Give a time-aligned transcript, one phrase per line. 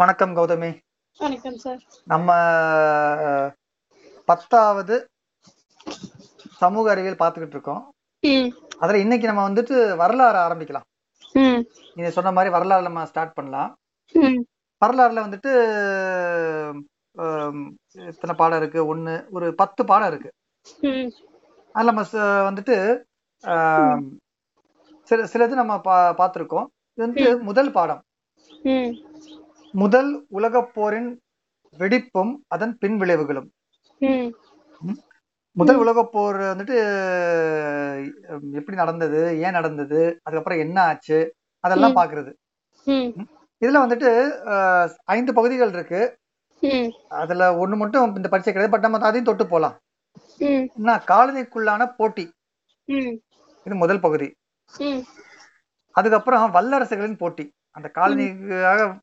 [0.00, 0.68] வணக்கம் கௌதமி.
[1.18, 1.80] வணக்கம் சார்.
[2.04, 2.28] நம்ம
[4.24, 4.94] பத்தாவது
[6.60, 7.82] சமூக அறிவியல் பார்த்துக்கிட்டு இருக்கோம்.
[8.78, 10.86] அதுல இன்னைக்கு நம்ம வந்துட்டு வரலாறு ஆரம்பிக்கலாம்.
[11.94, 13.70] நீங்க சொன்ன மாதிரி வரலாறு நம்ம ஸ்டார்ட் பண்ணலாம்.
[14.82, 15.52] வரலாறுல வந்துட்டு
[17.14, 18.96] அஹ், எத்தனை பாடம் இருக்கு?
[18.96, 20.30] ஒண்ணு ஒரு பத்து பாடம் இருக்கு.
[21.74, 22.02] அதுல நம்ம
[22.50, 22.76] வந்துட்டு
[25.02, 26.66] சில சிலது நம்ம பா பார்த்திருக்கோம்.
[26.94, 28.02] இது வந்து முதல் பாடம்.
[29.72, 31.10] முதல் உலகப் போரின்
[31.78, 33.48] வெடிப்பும் அதன் பின் விளைவுகளும்.
[35.56, 36.76] முதல் உலகப் போர் வந்துட்டு
[38.58, 41.18] எப்படி நடந்தது ஏன் நடந்தது அதுக்கப்புறம் என்ன ஆச்சு
[41.64, 42.32] அதெல்லாம் பாக்குறது.
[43.62, 44.10] இதுல வந்துட்டு
[45.04, 46.02] ஐந்து பகுதிகள் இருக்கு.
[47.08, 49.76] அதுல ஒண்ணு மட்டும் இந்த பரீட்சை கிடையாது பட் நம்ம அதையும் தொட்டு போலாம்.
[51.12, 52.24] காலனிக்குள்ளான போட்டி.
[53.66, 54.28] இது முதல் பகுதி.
[55.94, 57.44] அதுக்கப்புறம் வல்லரசுகளின் போட்டி.
[57.70, 58.98] அந்த காலனிக்காக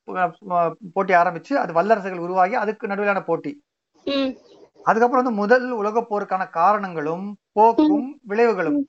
[0.94, 3.52] போட்டி ஆரம்பிச்சு அது வல்லரசுகள் உருவாகி அதுக்கு நடுவிலான போட்டி.
[4.84, 8.80] அதுக்கப்புறம் வந்து முதல் உலகப் போருக்கான காரணங்களும் போக்கும் விளைவுகளும்.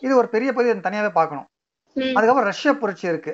[0.00, 1.46] இது ஒரு பெரிய பகுதி தனியாவே பார்க்கணும்.
[1.96, 3.32] அதுக்கப்புறம் ரஷ்ய புரட்சி இருக்கு.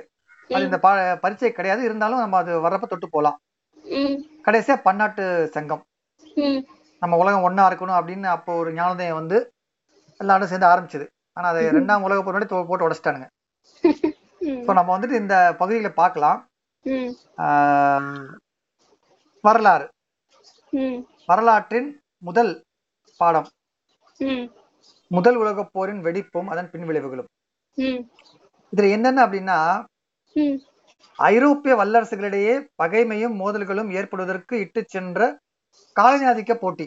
[0.50, 0.78] அது இந்த
[1.22, 1.82] பரீட்சை கிடையாது.
[1.84, 3.38] இருந்தாலும் நம்ம அது வர்றப்ப தொட்டு போலாம்.
[4.46, 5.82] கடைசியா பன்னாட்டு சங்கம்.
[7.00, 9.38] நம்ம உலகம் ஒண்ணா இருக்கணும் அப்படின்னு அப்போ ஒரு ஞானோதயம் வந்து
[10.18, 11.06] எல்லாரும் சேர்ந்து ஆரம்பிச்சது.
[11.32, 13.26] ஆனா அதை ரெண்டாம் உலக போர் போட்டு உடைச்சிட்டானுங்க.
[14.66, 16.38] ஸோ நம்ம வந்துட்டு இந்த பகுதிகளை பார்க்கலாம்.
[19.44, 19.86] வரலாறு.
[21.26, 21.88] வரலாற்றின்
[22.22, 22.52] முதல்
[23.20, 23.48] பாடம்.
[25.10, 27.28] முதல் உலகப் போரின் வெடிப்பும் அதன் பின் விளைவுகளும்
[27.78, 28.00] ம்.
[28.72, 29.58] இதுல என்னென்ன அப்படின்னா
[31.18, 35.20] ஐரோப்பிய வல்லரசுகளிடையே பகைமையும் மோதல்களும் ஏற்படுவதற்கு இட்டு சென்ற
[35.96, 36.86] காலனி ஆதிக்க போட்டி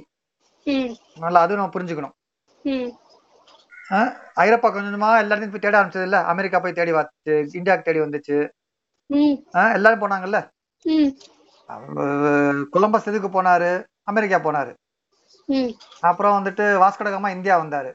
[1.20, 2.16] நல்லா அதுவும் நம்ம புரிஞ்சுக்கணும்.
[4.44, 8.38] ஐரோப்பா கொஞ்சம் எல்லாத்தையும் போய் தேட ஆரம்பிச்சது இல்ல அமெரிக்கா போய் தேடி வந்துச்சு இந்தியாவுக்கு தேடி வந்துச்சு.
[9.78, 10.40] எல்லாரும் போனாங்கல்ல?
[12.76, 13.72] கொலம்பஸ் எதுக்கு போனாரு?
[14.12, 14.72] அமெரிக்கா போனாரு.
[16.10, 17.92] அப்புறம் வந்துட்டு வாஸ்கடகமா இந்தியா வந்தாரு.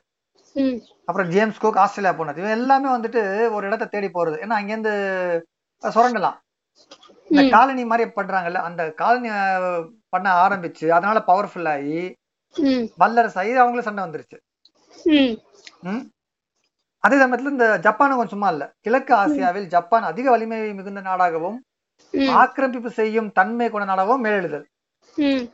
[1.09, 3.23] அப்புறம் ஜேம்ஸ் குக் ஆஸ்திரேலியா போனது இவன் எல்லாமே வந்துட்டு
[3.57, 4.37] ஒரு இடத்தை தேடி போறது.
[4.45, 4.93] ஏன்னா அங்கேருந்து
[5.83, 6.39] சுரண்டலாம்
[7.31, 7.43] இந்த.
[7.55, 9.31] காலனி மாதிரி பண்றாங்கல்ல அந்த காலனி
[10.15, 12.01] பண்ண ஆரம்பிச்சு அதனால பவர்ஃபுல் ஆகி
[13.03, 14.39] வல்லரசு ஆகி அவங்களும் சண்டை வந்துருச்சு?
[17.05, 18.65] அதே சமயத்துல இந்த ஜப்பானும் கொஞ்சம் சும்மா இல்ல.
[18.85, 21.59] கிழக்கு ஆசியாவில் ஜப்பான் அதிக வலிமை மிகுந்த நாடாகவும்
[22.35, 24.65] ஆக்கிரமிப்பு செய்யும் தன்மை கொண்ட நாடாகவும் மேலெழுதல்.
[25.19, 25.45] ம்.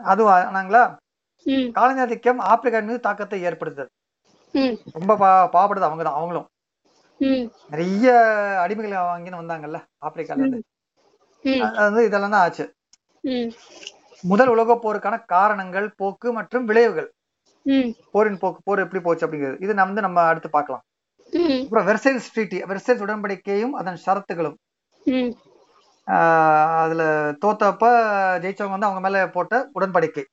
[0.00, 0.82] அதுவும் ஆனாங்களா
[1.46, 1.68] ம்.
[1.72, 3.90] காலனி ஆதிக்கம் ஆப்பிரிக்கா மீது தாக்கத்தை ஏற்படுத்துதல்.
[4.96, 6.48] ரொம்ப பா பாவப்படுது அவங்க தான் அவங்களும்
[7.72, 8.06] நிறைய
[8.64, 10.60] அடிமைகளை வாங்கின்னு வந்தாங்கல்ல ஆப்பிரிக்கால இருந்து
[11.66, 12.64] அது வந்து இதெல்லாம் தான் ஆச்சு.
[14.24, 17.08] முதல் உலகப் போருக்கான காரணங்கள் போக்கு மற்றும் விளைவுகள்.
[18.14, 19.62] போரின் போக்கு போர் எப்படி போச்சு அப்படிங்கிறது.
[19.64, 20.84] இது நம்ம வந்து நம்ம அடுத்து பார்க்கலாம்.
[21.64, 24.56] அப்புறம் வெர்சைல்ஸ் ட்ரீட்டி வெர்சைல்ஸ் உடன்படிக்கையும் அதன் ஷரத்துகளும்.
[26.82, 27.02] அதுல
[27.44, 27.84] தோத்தப்ப
[28.42, 30.24] ஜெயிச்சவங்க வந்து அவங்க மேல போட்ட உடன்படிக்கை.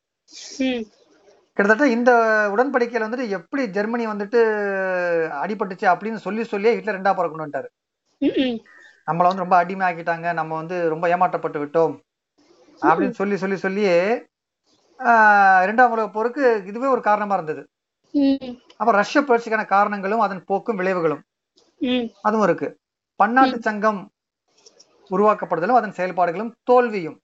[1.58, 2.12] கிட்டத்தட்ட இந்த
[2.54, 4.40] உடன்படிக்கையில வந்துட்டு எப்படி ஜெர்மனி வந்துட்டு
[5.44, 7.70] அடிபட்டுச்சு அப்படின்னு சொல்லி சொல்லியே ஹிட்லர் ரெண்டா போற கொண்டு வந்துட்டாரு.
[8.22, 8.58] ம்
[9.08, 11.94] நம்மள வந்து ரொம்ப அடிமை ஆக்கிட்டாங்க நம்ம வந்து ரொம்ப ஏமாற்றப்பட்டு விட்டோம்.
[12.82, 13.96] அப்படின்னு சொல்லி சொல்லி சொல்லியே
[15.64, 17.62] இரண்டாம் உலக போருக்கு இதுவே ஒரு காரணமா இருந்தது.
[18.80, 21.22] அப்ப ரஷ்ய புரட்சிக்கான காரணங்களும் அதன் போக்கும் விளைவுகளும்
[22.28, 22.68] அதுவும் இருக்கு.
[23.20, 24.00] பன்னாட்டு சங்கம்
[25.12, 27.18] உருவாக்கப்படுதலும் அதன் செயல்பாடுகளும் தோல்வியும்.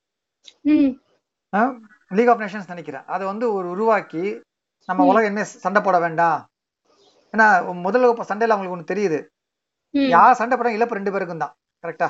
[2.18, 3.06] லீக் ஆஃப் நேஷன்ஸ் நினைக்கிறேன்.
[3.14, 4.22] அதை வந்து ஒரு உருவாக்கி
[4.88, 6.38] நம்ம உலகம் என்ன சண்டை போட வேண்டாம்.
[7.34, 7.46] ஏன்னா
[7.86, 9.18] முதல்ல சண்டையில அவங்களுக்கு ஒண்ணு தெரியுது.
[10.14, 12.08] யார் சண்டை போட இழப்பு ரெண்டு பேருக்கும் தான் கரெக்டா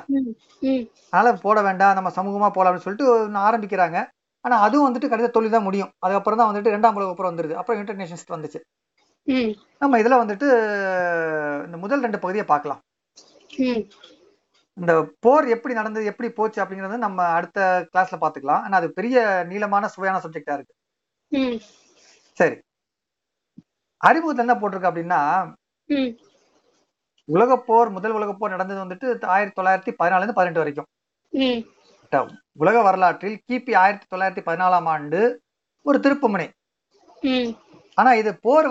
[1.11, 3.99] அதனால போட வேண்டாம் நம்ம சமூகமா போலாம் அப்படின்னு சொல்லிட்டு ஒண்ணு ஆரம்பிக்கிறாங்க.
[4.44, 5.91] ஆனா அதுவும் வந்துட்டு கடைசி தொழில் தான் முடியும்.
[5.99, 7.54] அதுக்கப்புறம் தான் வந்துட்டு ரெண்டாம் உலக அப்புறம் வந்துருது.
[7.60, 8.60] அப்புறம் யுனைடெட் நேஷன்ஸ் வந்துச்சு.
[9.78, 10.47] நம்ம இதுல வந்துட்டு
[11.66, 12.81] இந்த முதல் ரெண்டு பகுதியை பார்க்கலாம்.
[14.76, 19.88] இந்த போர் எப்படி நடந்தது எப்படி போச்சு அப்படிங்கறது நம்ம அடுத்த கிளாஸ்ல பாத்துக்கலாம் ஆனா அது பெரிய நீளமான
[19.88, 20.75] சுவையான சப்ஜெக்டா இருக்கு.
[22.38, 22.56] சரி.
[24.00, 25.20] அறிமுகத்துல என்ன போட்டிருக்கு அப்படின்னா
[25.88, 26.10] ம்.
[27.28, 30.88] உலகப் போர் முதல் உலகப் போர் நடந்தது வந்துட்டு ஆயிரத்தி தொள்ளாயிரத்தி பதினாலுல இருந்து பதினெட்டு வரைக்கும்.
[32.13, 35.21] ம் உலக வரலாற்றில் கிபி ஆயிரத்தி தொள்ளாயிரத்தி பதினாலாம் ஆண்டு
[35.87, 36.47] ஒரு திருப்புமுனை.
[37.94, 38.69] ஆனா இது போர்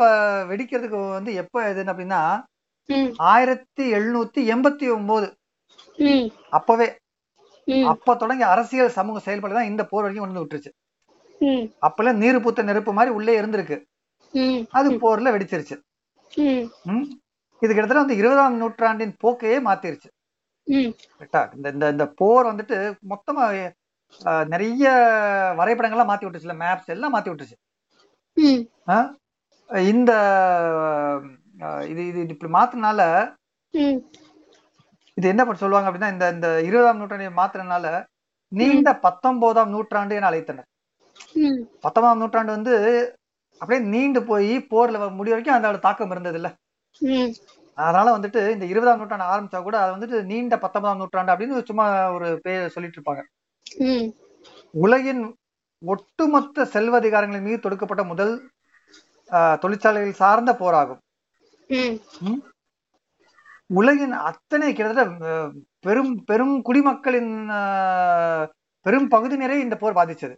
[0.52, 2.22] வெடிக்கிறதுக்கு வந்து எப்ப இது அப்படின்னா
[3.18, 5.28] ஆயிரத்தி எழுநூத்தி எண்பத்தி ஒன்பது
[6.50, 6.88] அப்பவே.
[7.86, 10.72] அப்ப தொடங்கி அரசியல் சமூக செயல்பாடு தான் இந்த போர் வரைக்கும் கொண்டு வந்து விட்டுருச்சு.
[11.42, 11.66] ம்.
[11.88, 13.78] அப்பெல்லாம் நீர் பூத்த நெருப்பு மாதிரி உள்ளே இருந்திருக்கு.
[14.70, 15.76] அது போர்ல வெடிச்சிருச்சு?
[17.62, 20.10] இது கிட்டத்தட்ட வந்து இருபதாம் நூற்றாண்டின் போக்கையே மாத்திருச்சு.
[21.18, 21.42] கரெக்டா.
[21.58, 22.78] இந்த இந்த இந்த போர் வந்துட்டு
[23.12, 23.44] மொத்தமா
[24.54, 24.84] நிறைய
[25.60, 27.58] வரைபடங்கள்லாம் மாத்தி விட்டுச்சுல மேப்ஸ் எல்லாம் மாத்தி விட்டுருச்சு?
[29.92, 30.12] இந்த
[31.92, 33.02] இது இது இப்படி மாத்தினால
[35.18, 37.88] இது என்ன பண்ண சொல்லுவாங்க அப்படின்னா இந்த இந்த இருபதாம் நூற்றாண்டை மாத்துறதுனால
[38.52, 40.68] நீண்ட பத்தொன்பதாம் நூற்றாண்டு என அழைத்தனர்.
[41.86, 42.74] பத்தொன்பதாம் நூற்றாண்டு வந்து
[43.62, 46.50] அப்படியே நீண்டு போய் போர்ல முடிய வரைக்கும் அதோட தாக்கம் இருந்தது இல்ல
[47.78, 51.86] அதனால வந்துட்டு இந்த இருபதாம் நூற்றாண்டு ஆரம்பிச்சா கூட அது வந்துட்டு நீண்ட பத்தொன்பதாம் நூற்றாண்டு அப்படின்னு சும்மா
[52.16, 53.24] ஒரு பேர் சொல்லிட்டு இருப்பாங்க.
[54.86, 55.24] உலகின்
[55.82, 58.34] ஒட்டுமொத்த செல்வதிகாரங்களின் மீது தொடுக்கப்பட்ட முதல்
[59.64, 61.02] தொழிற்சாலைகள் சார்ந்த போராகும்?
[63.80, 65.32] உலகின் அத்தனை கிட்டத்தட்ட
[65.86, 67.32] பெரும் பெரும் குடிமக்களின்
[68.86, 70.36] பெரும் பகுதியினரை இந்த போர் பாதிச்சது?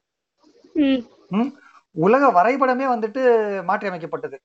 [1.96, 3.22] உலக வரைபடமே வந்துட்டு
[3.68, 4.38] மாற்றி அமைக்கப்பட்டது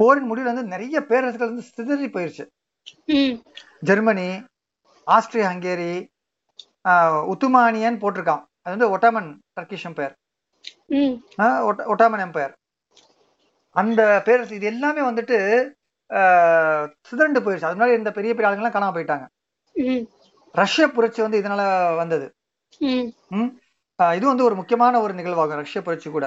[0.00, 2.44] போரின் முடிவில் வந்து நிறைய பேரரசுகள் வந்து சிதறி போயிருச்சு.
[3.88, 4.28] ஜெர்மனி
[5.06, 5.92] ஆஸ்திரியா ஹங்கேரி
[7.32, 8.44] உத்துமானியன் போட்டிருக்கான்.
[8.64, 10.14] அது வந்து Ottoman Turkish empire.
[11.92, 12.54] Ottoman empire.
[13.80, 15.36] அந்த பேரரசு இது எல்லாமே வந்துட்டு
[17.08, 17.68] சிதறண்டு போயிருச்சு.
[17.68, 19.26] அது முன்னாடி இந்த பெரிய பெரிய ஆளுங்கெல்லாம் காணாம போயிட்டாங்க.
[20.60, 21.62] ரஷ்ய புரட்சி வந்து இதனால
[22.00, 22.26] வந்தது.
[24.18, 26.26] இது வந்து ஒரு முக்கியமான ஒரு நிகழ்வாகும் ரஷ்ய புரட்சி கூட.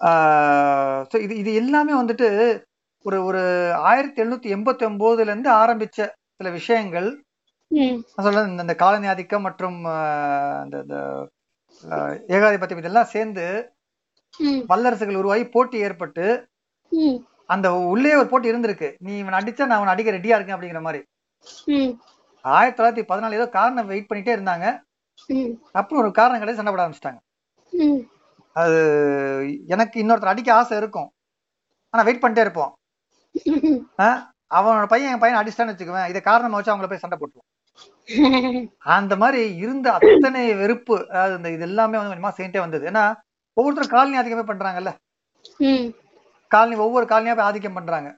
[0.00, 2.62] ஸோ இது இது எல்லாமே வந்துட்டு
[3.02, 7.24] ஒரு ஒரு ஆயிரத்தி எழுநூத்தி எண்பத்தி ஒன்பதுல இருந்து ஆரம்பிச்ச சில விஷயங்கள்.
[8.06, 9.84] சொல்றது இந்த- காலனி ஆதிக்கம் மற்றும்
[10.64, 10.84] இந்த
[12.28, 13.72] ஏகாதிபத்தியம் இதெல்லாம் சேர்ந்து
[14.68, 16.46] வல்லரசுகள் உருவாகி போட்டி ஏற்பட்டு
[17.46, 18.94] அந்த உள்ளே ஒரு போட்டி இருந்திருக்கு.
[18.98, 21.04] நீ இவன் அடிச்சா நான் அவன் அடிக்க ரெடியா இருக்கேன் அப்படிங்கிற மாதிரி.
[22.40, 24.78] ஆயிரத்தி தொள்ளாயிரத்தி பதினாலு ஏதோ காரணம் வெயிட் பண்ணிட்டே இருந்தாங்க.
[25.72, 27.20] அப்புறம் ஒரு காரணம் கிடையாது சண்டை போட ஆரம்பிச்சிட்டாங்க.
[28.56, 28.78] அது
[29.66, 31.08] எனக்கு இன்னொருத்தர் அடிக்க ஆசை இருக்கும்.
[31.94, 32.72] ஆனா வெயிட் பண்ணிட்டே இருப்போம்.
[34.56, 36.08] அவனோட பையன் என் பையன் அடிச்சிட்டான்னு வச்சுக்குவேன்.
[36.08, 37.48] இதை காரணமா வச்சு அவங்கள போய் சண்டை போட்டுருவோம்.
[38.96, 42.84] அந்த மாதிரி இருந்த அத்தனை வெறுப்பு அதாவது இந்த இது எல்லாமே வந்து கொஞ்சமா சேர்ந்தே வந்தது.
[42.90, 43.04] ஏன்னா
[43.56, 44.90] ஒவ்வொருத்தரும் காலனி ஆதிக்கமே பண்றாங்கல்ல?
[46.50, 48.08] காலனி ஒவ்வொரு காலனியா போய் ஆதிக்கம் பண்றாங்க.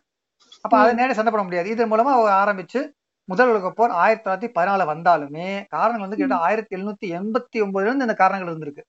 [0.64, 1.68] அப்ப அதை நேரடி சண்டை போட முடியாது.
[1.70, 2.12] இதன் மூலமா
[2.42, 2.80] ஆரம்பிச்சு
[3.28, 8.06] முதல் உலக போர் ஆயிரத்தி தொள்ளாயிரத்தி பதினாலு வந்தாலுமே காரணங்கள் வந்து கிட்ட ஆயிரத்தி எழுநூத்தி எண்பத்தி ஒன்பதுல இருந்து
[8.08, 8.84] இந்த காரணங்கள் இருந்திருக்கு.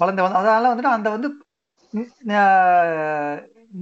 [0.00, 1.28] வளர்ந்து வந்து அதனால வந்துட்டு அந்த வந்து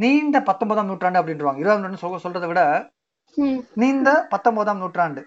[0.03, 2.63] நீண்ட பத்தொன்பதாம் நூற்றாண்டு அப்படின்றாங்க இருபதாம் நூற்றாண்டு சொல்றதை விட
[3.83, 5.23] நீண்ட பத்தொன்பதாம் நூற்றாண்டு.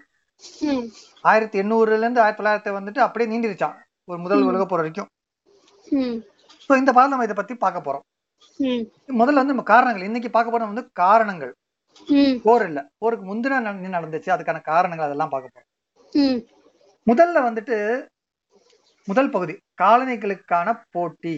[1.29, 3.75] ஆயிரத்தி எண்ணூறுல இருந்து ஆயிரத்தி தொள்ளாயிரத்தி வந்துட்டு அப்படியே நீண்டிருச்சான்.
[4.09, 5.09] ஒரு முதல் உலக போர் வரைக்கும்.
[6.65, 8.05] ஸோ இந்த பாடம் நம்ம இதை பத்தி பார்க்க போறோம்.
[9.19, 10.07] முதல்ல வந்து நம்ம காரணங்கள்.
[10.09, 11.53] இன்னைக்கு பார்க்க போறது வந்து காரணங்கள்.
[12.45, 12.79] போர் இல்ல.
[13.01, 13.61] போருக்கு முந்தின
[13.97, 14.29] நடந்துச்சு?
[14.35, 15.69] அதுக்கான காரணங்கள் அதெல்லாம் பார்க்க போறோம்.
[17.07, 17.77] முதல்ல வந்துட்டு
[19.07, 19.53] முதல் பகுதி.
[19.81, 21.35] காலனிகளுக்கான போட்டி.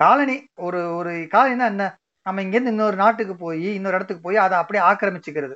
[0.00, 0.36] காலனி
[0.66, 1.84] ஒரு ஒரு காலனினா என்ன?
[2.26, 5.54] நம்ம இங்கேருந்து இன்னொரு நாட்டுக்கு போய் இன்னொரு இடத்துக்கு போய் அதை அப்படியே ஆக்கிரமிச்சுக்கிறது.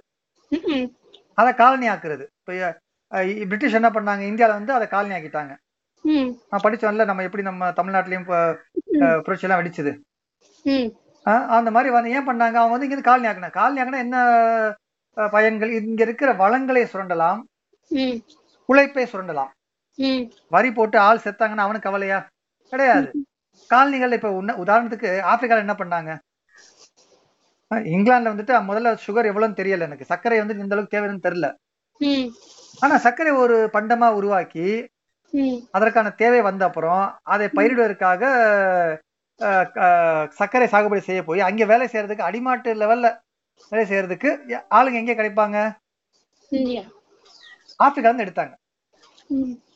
[1.40, 2.52] அதை காலனி ஆக்குறது இப்போ
[3.50, 4.22] பிரிட்டிஷ் என்ன பண்ணாங்க?
[4.30, 5.54] இந்தியால வந்து அதை காலனி ஆக்கிட்டாங்க
[6.50, 8.26] நான் படிச்சோம்ல நம்ம எப்படி நம்ம தமிழ்நாட்டிலயும்
[9.26, 9.92] புரட்சி எல்லாம் வெடிச்சது.
[11.56, 12.56] அந்த மாதிரி வந்து ஏன் பண்ணாங்க?
[12.60, 14.16] அவங்க வந்து இங்க காலனி ஆக்கினாங்க காலனி ஆக்கினா என்ன
[15.34, 15.72] பயன்கள்?
[15.80, 17.40] இங்க இருக்கிற வளங்களை சுரண்டலாம்.
[18.68, 19.52] உழைப்பை சுரண்டலாம்.
[20.52, 22.18] வரி போட்டு ஆள் செத்தாங்கன்னா அவனுக்கு கவலையா?
[22.72, 23.08] கிடையாது.
[23.70, 24.30] காலனிகள் இப்ப
[24.64, 26.10] உதாரணத்துக்கு ஆப்பிரிக்கால என்ன பண்ணாங்க?
[27.90, 30.10] இங்கிலாந்துல வந்துட்டு முதல்ல சுகர் எவ்வளவுன்னு தெரியல எனக்கு.
[30.10, 31.48] சர்க்கரை வந்து இந்த அளவுக்கு தேவைன்னு தெரியல.
[32.82, 34.66] ஆனா சர்க்கரை ஒரு பண்டமா உருவாக்கி
[35.74, 37.02] அதற்கான தேவை வந்த அப்புறம்
[37.32, 38.22] அதை பயிரிடுவதற்காக
[40.38, 43.06] சர்க்கரை சாகுபடி செய்ய போய் அங்க வேலை செய்யறதுக்கு அடிமாட்டு லெவல்ல
[43.72, 44.30] வேலை செய்யறதுக்கு
[44.76, 45.56] ஆளுங்க எங்க கிடைப்பாங்க?
[47.80, 48.54] ஆப்பிரிக்கால இருந்து எடுத்தாங்க.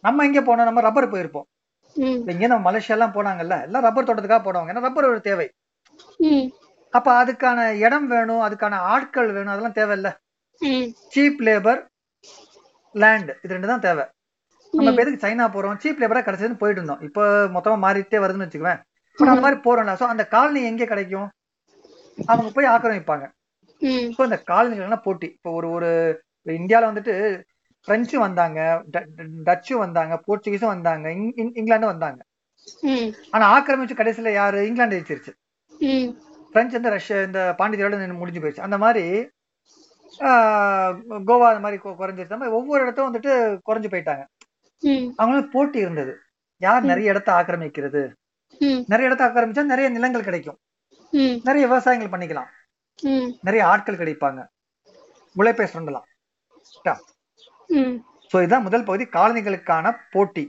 [0.06, 0.68] நம்ம எங்க போனோம்?
[0.70, 1.46] நம்ம ரப்பர் போயிருப்போம்.
[2.32, 3.56] இங்க நம்ம மலேசியா எல்லாம் போனாங்கல்ல?
[3.66, 5.46] எல்லாம் ரப்பர் தோட்டத்துக்காக போடுவாங்க ஏன்னா ரப்பர் ஒரு தேவை.
[6.92, 10.10] அப்ப அதுக்கான இடம் வேணும் அதுக்கான ஆட்கள் வேணும் அதெல்லாம் தேவையில்ல.
[11.14, 11.80] சீப் லேபர்
[12.94, 14.04] லேண்ட் இது ரெண்டு தான் தேவை.
[14.74, 15.78] நம்ம இப்ப எதுக்கு சைனா போறோம்?
[15.82, 17.02] சீப் லேபரா கிடைச்சதுன்னு போயிட்டு இருந்தோம்.
[17.08, 17.22] இப்போ
[17.56, 18.80] மொத்தமா மாறிட்டே வருதுன்னு வச்சுக்குவேன்.
[19.18, 19.92] இப்ப அந்த மாதிரி போறோம்ல.
[20.00, 21.28] சோ அந்த காலனி எங்க கிடைக்கும்?
[22.18, 23.24] அவங்க போய் ஆக்கிரமிப்பாங்க.
[24.16, 25.28] ஸோ இந்த காலனிகள்லாம் போட்டி.
[25.36, 25.90] இப்போ ஒரு ஒரு
[26.40, 27.14] இப்ப இந்தியால வந்துட்டு
[27.86, 28.84] பிரெஞ்சு வந்தாங்க
[29.44, 32.24] டச்சு வந்தாங்க போர்ச்சுகீஸும் வந்தாங்க இங்- இங்- இங்கிலாண்டும் வந்தாங்க.
[33.30, 34.66] ஆனா ஆக்கிரமிச்சு கடைசியில யாரு?
[34.66, 35.32] இங்கிலாந்து ஜெயிச்சிருச்சு.
[36.52, 38.60] பிரெஞ்சு வந்து ரஷ்யா இந்த பாண்டிச்சேரியோட நின்னு முடிஞ்சு போயிடுச்சு.
[38.60, 39.28] அந்த மாதிரி
[41.08, 42.28] கோவா அந்த மாதிரி குறைஞ்சிருச்சு.
[42.28, 44.24] மாதிரி ஒவ்வொரு இடத்தும் வந்துட்டு குறைஞ்சு போயிட்டாங்க.
[44.80, 45.12] ம்.
[45.16, 46.18] அவங்களுக்கு போட்டி இருந்தது.
[46.56, 48.12] யார் நிறைய இடத்த ஆக்கிரமிக்கிறது?
[48.86, 50.58] நிறைய இடத்த ஆக்கிரமிச்சா நிறைய நிலங்கள் கிடைக்கும்.
[51.44, 52.46] நிறைய விவசாயங்கள் பண்ணிக்கலாம்.
[53.42, 54.46] நிறைய ஆட்கள் கிடைப்பாங்க.
[55.34, 56.02] உழைப்பை சுரண்டலாம்.
[58.30, 60.44] சோ இதுதான் முதல் பகுதி காலனிகளுக்கான போட்டி.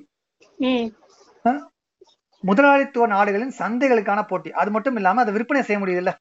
[2.44, 4.50] முதலாளித்துவ நாடுகளின் சந்தைகளுக்கான போட்டி.
[4.62, 6.12] அது மட்டும் இல்லாம அதை விற்பனை செய்ய முடியுதுல்ல?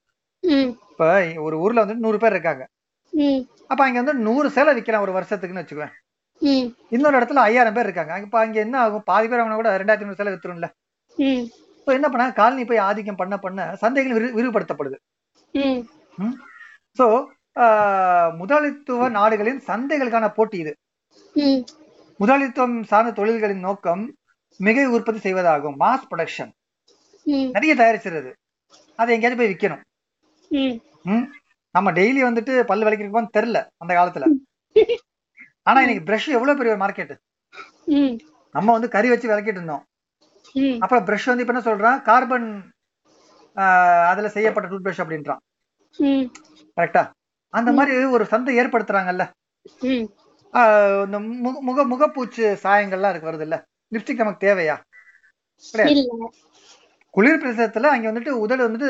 [0.91, 1.07] இப்ப
[1.47, 2.65] ஒரு ஊர்ல வந்து நூறு பேர் இருக்காங்க.
[3.71, 5.95] அப்ப அங்க வந்து நூறு சேலை விற்கலாம் ஒரு வருஷத்துக்குன்னு வச்சுக்குவேன்.
[6.43, 6.67] ம்.
[6.95, 8.15] இன்னொரு இடத்துல ஐயாயிரம் பேர் இருக்காங்க.
[8.27, 9.05] இப்ப அங்க என்ன ஆகும்?
[9.11, 10.69] பாதி பேர் அவங்க கூட ரெண்டாயிரத்தி ஐநூறு சேலை வித்துரும்ல?
[11.79, 14.97] இப்போ என்ன பண்ணாங்க காலனி போய் ஆதிக்கம் பண்ண பண்ண சந்தைகள் விரி விரிவுபடுத்தப்படுது.
[16.99, 17.07] ஸோ
[18.41, 20.73] முதலாளித்துவ நாடுகளின் சந்தைகளுக்கான போட்டி இது.
[22.21, 24.03] முதலாளித்துவம் சார்ந்த தொழில்களின் நோக்கம்
[24.61, 26.53] மிகை உற்பத்தி செய்வதாகும் மாஸ் ப்ரொடக்ஷன்
[27.55, 28.31] நிறைய தயாரிச்சிருது.
[29.01, 29.83] அதை எங்கேயாவது போய் விற்கணும்
[31.75, 34.27] நம்ம டெய்லி வந்துட்டு பல்லு விளக்கிருக்கோம்னு தெரியல அந்த காலத்துல.
[35.69, 37.15] ஆனா இன்னைக்கு பிரஷ் எவ்வளவு பெரிய மார்க்கெட்
[38.55, 39.83] நம்ம வந்து கறி வச்சு விளக்கிட்டு இருந்தோம்.
[40.85, 41.99] அப்புறம் பிரஷ் வந்து இப்ப என்ன சொல்றான்?
[42.09, 42.49] கார்பன்
[44.11, 45.43] அதுல செய்யப்பட்ட டூத் பிரஷ் அப்படின்றான்
[46.79, 47.03] கரெக்டா
[47.55, 49.25] அந்த மாதிரி ஒரு சந்தை ஏற்படுத்துறாங்கல்ல.
[51.05, 53.57] இந்த முக முக முகப்பூச்சு சாயங்கள்லாம் இருக்கு வருது இல்ல?
[53.93, 54.77] லிப்ஸ்டிக் நமக்கு தேவையா?
[57.15, 58.89] குளிர் பிரதேசத்துல அங்க வந்துட்டு உதடு வந்துட்டு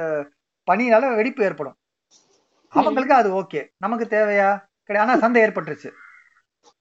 [0.00, 0.24] அஹ்,
[0.68, 1.76] பனியால வெடிப்பு ஏற்படும்.
[2.72, 3.60] அவங்களுக்கு அது ஓகே.
[3.78, 4.50] நமக்கு தேவையா?
[4.90, 5.04] கிடையாது.
[5.04, 5.90] ஆனா சந்தை ஏற்பட்டுருச்சு.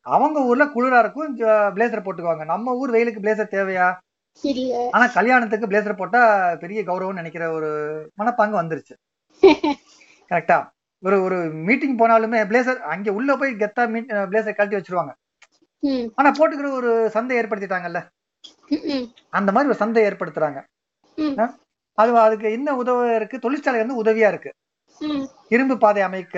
[0.05, 1.33] அவங்க ஊர்ல குளிரா இருக்கும்
[1.75, 2.45] பிளேசர் போட்டுக்குவாங்க.
[2.45, 3.87] நம்ம ஊர் வெயிலுக்கு பிளேசர் தேவையா?
[4.93, 6.21] ஆனா கல்யாணத்துக்கு பிளேசர் போட்டா
[6.55, 7.69] பெரிய கௌரவம் நினைக்கிற ஒரு
[8.17, 8.95] மனப்பாங்கு வந்துருச்சு.
[10.31, 10.57] கரெக்டா
[11.05, 15.13] ஒரு ஒரு மீட்டிங் போனாலுமே பிளேசர் அங்க உள்ள போய் கெத்தா மீட் பிளேசர் கழட்டி வச்சிருவாங்க.
[16.19, 17.99] ஆனா போட்டுக்கிற ஒரு சந்தை ஏற்படுத்திட்டாங்கல்ல?
[19.37, 20.59] அந்த மாதிரி ஒரு சந்தை ஏற்படுத்துறாங்க?
[21.97, 23.37] அது அதுக்கு என்ன உதவ இருக்கு?
[23.45, 24.51] தொழிற்சாலை வந்து உதவியா இருக்கு.
[25.55, 26.35] இரும்பு பாதை அமைக்க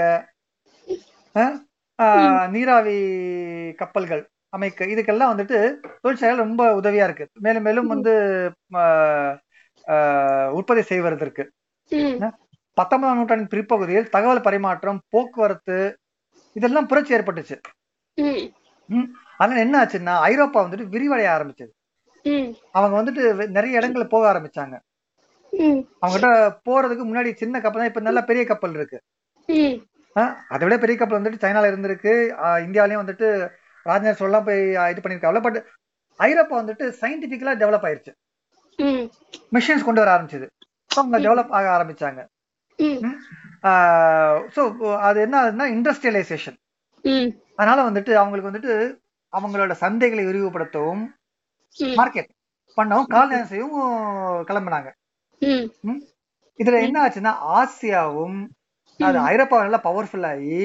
[2.55, 2.97] நீராவி
[3.81, 4.23] கப்பல்கள்
[4.55, 5.57] அமைக்க இதுக்கெல்லாம் வந்துட்டு
[6.03, 7.25] தொழிற்சாலைகள் ரொம்ப உதவியா இருக்கு.
[7.45, 8.13] மேலும் மேலும் வந்து
[10.59, 11.45] உற்பத்தி செய்வதற்கு.
[12.77, 15.77] பத்தொன்பதாம் நூற்றாண்டின் பிற்பகுதியில் தகவல் பரிமாற்றம் போக்குவரத்து
[16.57, 17.57] இதெல்லாம் புரட்சி ஏற்பட்டுச்சு.
[19.41, 21.73] அதனால என்ன ஆச்சுன்னா ஐரோப்பா வந்துட்டு விரிவடைய ஆரம்பிச்சது.
[22.77, 24.75] அவங்க வந்துட்டு நிறைய இடங்கள்ல போக ஆரம்பிச்சாங்க.
[26.03, 26.29] அவங்ககிட்ட
[26.67, 28.99] போறதுக்கு முன்னாடி சின்ன கப்பல் தான் இப்ப நல்ல பெரிய கப்பல் இருக்கு.
[30.53, 32.13] அதை விட பெரிய கப்பல் வந்துட்டு சைனால இருந்திருக்கு.
[32.65, 33.27] இந்தியாலயும் வந்துட்டு
[33.85, 34.61] ராஜேந்திர சோழலாம் போய்
[34.91, 35.59] இது பண்ணிருக்காங்க பட்
[36.19, 38.13] ஐரோப்பா வந்துட்டு சயின்டிபிக்கலா டெவலப் ஆயிருச்சு.
[39.55, 40.47] மிஷின்ஸ் கொண்டு வர ஆரம்பிச்சது.
[40.91, 42.21] அவங்க டெவலப் ஆக ஆரம்பிச்சாங்க.
[44.55, 44.61] ஸோ
[45.07, 46.57] அது என்ன ஆகுதுன்னா இண்டஸ்ட்ரியலைசேஷன்
[47.59, 48.73] அதனால வந்துட்டு அவங்களுக்கு வந்துட்டு
[49.33, 51.03] அவங்களோட சந்தைகளை விரிவுபடுத்தவும்
[51.99, 52.31] மார்க்கெட்
[52.77, 53.87] பண்ணவும் கால்நடை செய்யவும்
[54.49, 54.89] கிளம்புனாங்க.
[56.59, 58.37] இதுல என்ன ஆச்சுன்னா ஆசியாவும்
[58.99, 60.59] அது ஐரோப்பா நல்லா பவர்ஃபுல் ஆகி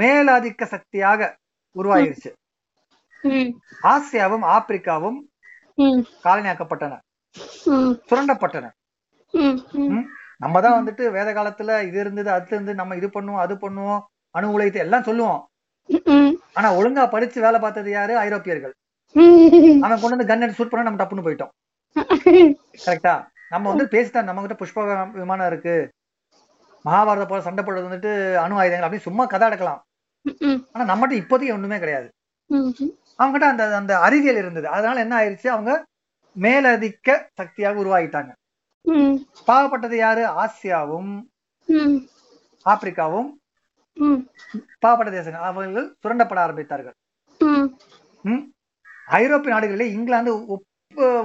[0.00, 1.20] மேலாதிக்க சக்தியாக
[1.76, 2.30] உருவாகிருச்சு.
[3.92, 5.18] ஆசியாவும் ஆப்பிரிக்காவும்
[6.26, 6.94] காலனியாக்கப்பட்டன.
[8.10, 8.66] சுரண்டப்பட்டன.
[10.42, 14.00] நம்ம தான் வந்துட்டு வேத காலத்துல இது இருந்தது அது இருந்து நம்ம இது பண்ணுவோம் அது பண்ணுவோம்
[14.34, 15.40] அணு உலகத்தை எல்லாம் சொல்லுவோம்.
[16.58, 18.14] ஆனா ஒழுங்கா படிச்சு வேலை பார்த்தது யாரு?
[18.26, 18.74] ஐரோப்பியர்கள்.
[19.84, 21.52] அவன் கொண்டு வந்து கன் எடுத்து ஷூட் பண்ணா நம்ம டப்புன்னு போயிட்டோம்.
[22.86, 23.14] கரெக்டா
[23.52, 24.84] நம்ம வந்து பேசிட்டா நம்ம கிட்ட புஷ்ப
[25.20, 25.76] விமானம் இருக்கு.
[26.84, 28.12] மகாபாரத போல சண்டை போடுறது வந்துட்டு
[28.44, 29.80] அணு ஆயுதங்கள் அப்படின்னு சும்மா கதை அடக்கலாம்.
[30.74, 32.08] ஆனா நம்மகிட்ட இப்போதைக்கு ஒண்ணுமே கிடையாது.
[33.20, 34.66] அவங்ககிட்ட அந்த அந்த அறிவியல் இருந்தது.
[34.76, 35.48] அதனால என்ன ஆயிருச்சு?
[35.54, 35.72] அவங்க
[36.36, 37.08] மேலதிக்க
[37.40, 38.30] சக்தியாக உருவாகிட்டாங்க.
[39.48, 40.22] பாவப்பட்டது யாரு?
[40.42, 41.12] ஆசியாவும்
[42.70, 43.30] ஆப்பிரிக்காவும்.
[44.84, 45.46] பாவப்பட்ட தேசங்கள்.
[45.50, 46.96] அவர்கள் சுரண்டப்பட ஆரம்பித்தார்கள்?
[49.20, 50.66] ஐரோப்பிய நாடுகளிலே இங்கிலாந்து ஒப்பு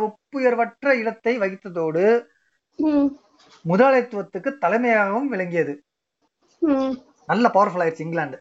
[0.07, 2.03] ஒப்புயர்வற்ற இடத்தை வகித்ததோடு
[3.69, 5.73] முதலாளித்துவத்துக்கு தலைமையாகவும் விளங்கியது.
[7.31, 8.37] நல்ல பவர்ஃபுல் ஆயிடுச்சு இங்கிலாந்து.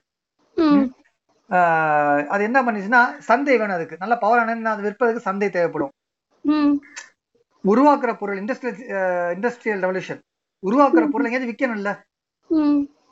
[2.33, 4.02] அது என்ன பண்ணுச்சுன்னா சந்தை வேணும் அதுக்கு.
[4.04, 5.92] நல்ல பவர் அது விற்பதற்கு சந்தை தேவைப்படும்.
[7.71, 8.78] உருவாக்குற பொருள் இண்டஸ்ட்ரியல்
[9.37, 10.21] இண்டஸ்ட்ரியல் ரெவல்யூஷன்
[10.62, 11.90] உருவாக்குற பொருள் எங்கேயாவது விற்கணும்ல?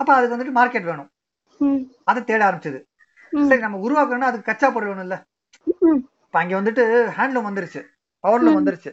[0.01, 1.11] அப்ப அதுக்கு வந்துட்டு மார்க்கெட் வேணும்.
[2.11, 2.79] அதை தேட ஆரம்பிச்சது.
[3.49, 5.17] சரி நம்ம உருவாக்கணும்னா அதுக்கு கச்சா பொருள் வேணும்ல?
[6.27, 6.85] இப்ப அங்க வந்துட்டு
[7.19, 7.81] ஹேண்ட்லூம் வந்துருச்சு.
[8.25, 8.91] பவர்லூம் வந்துருச்சு.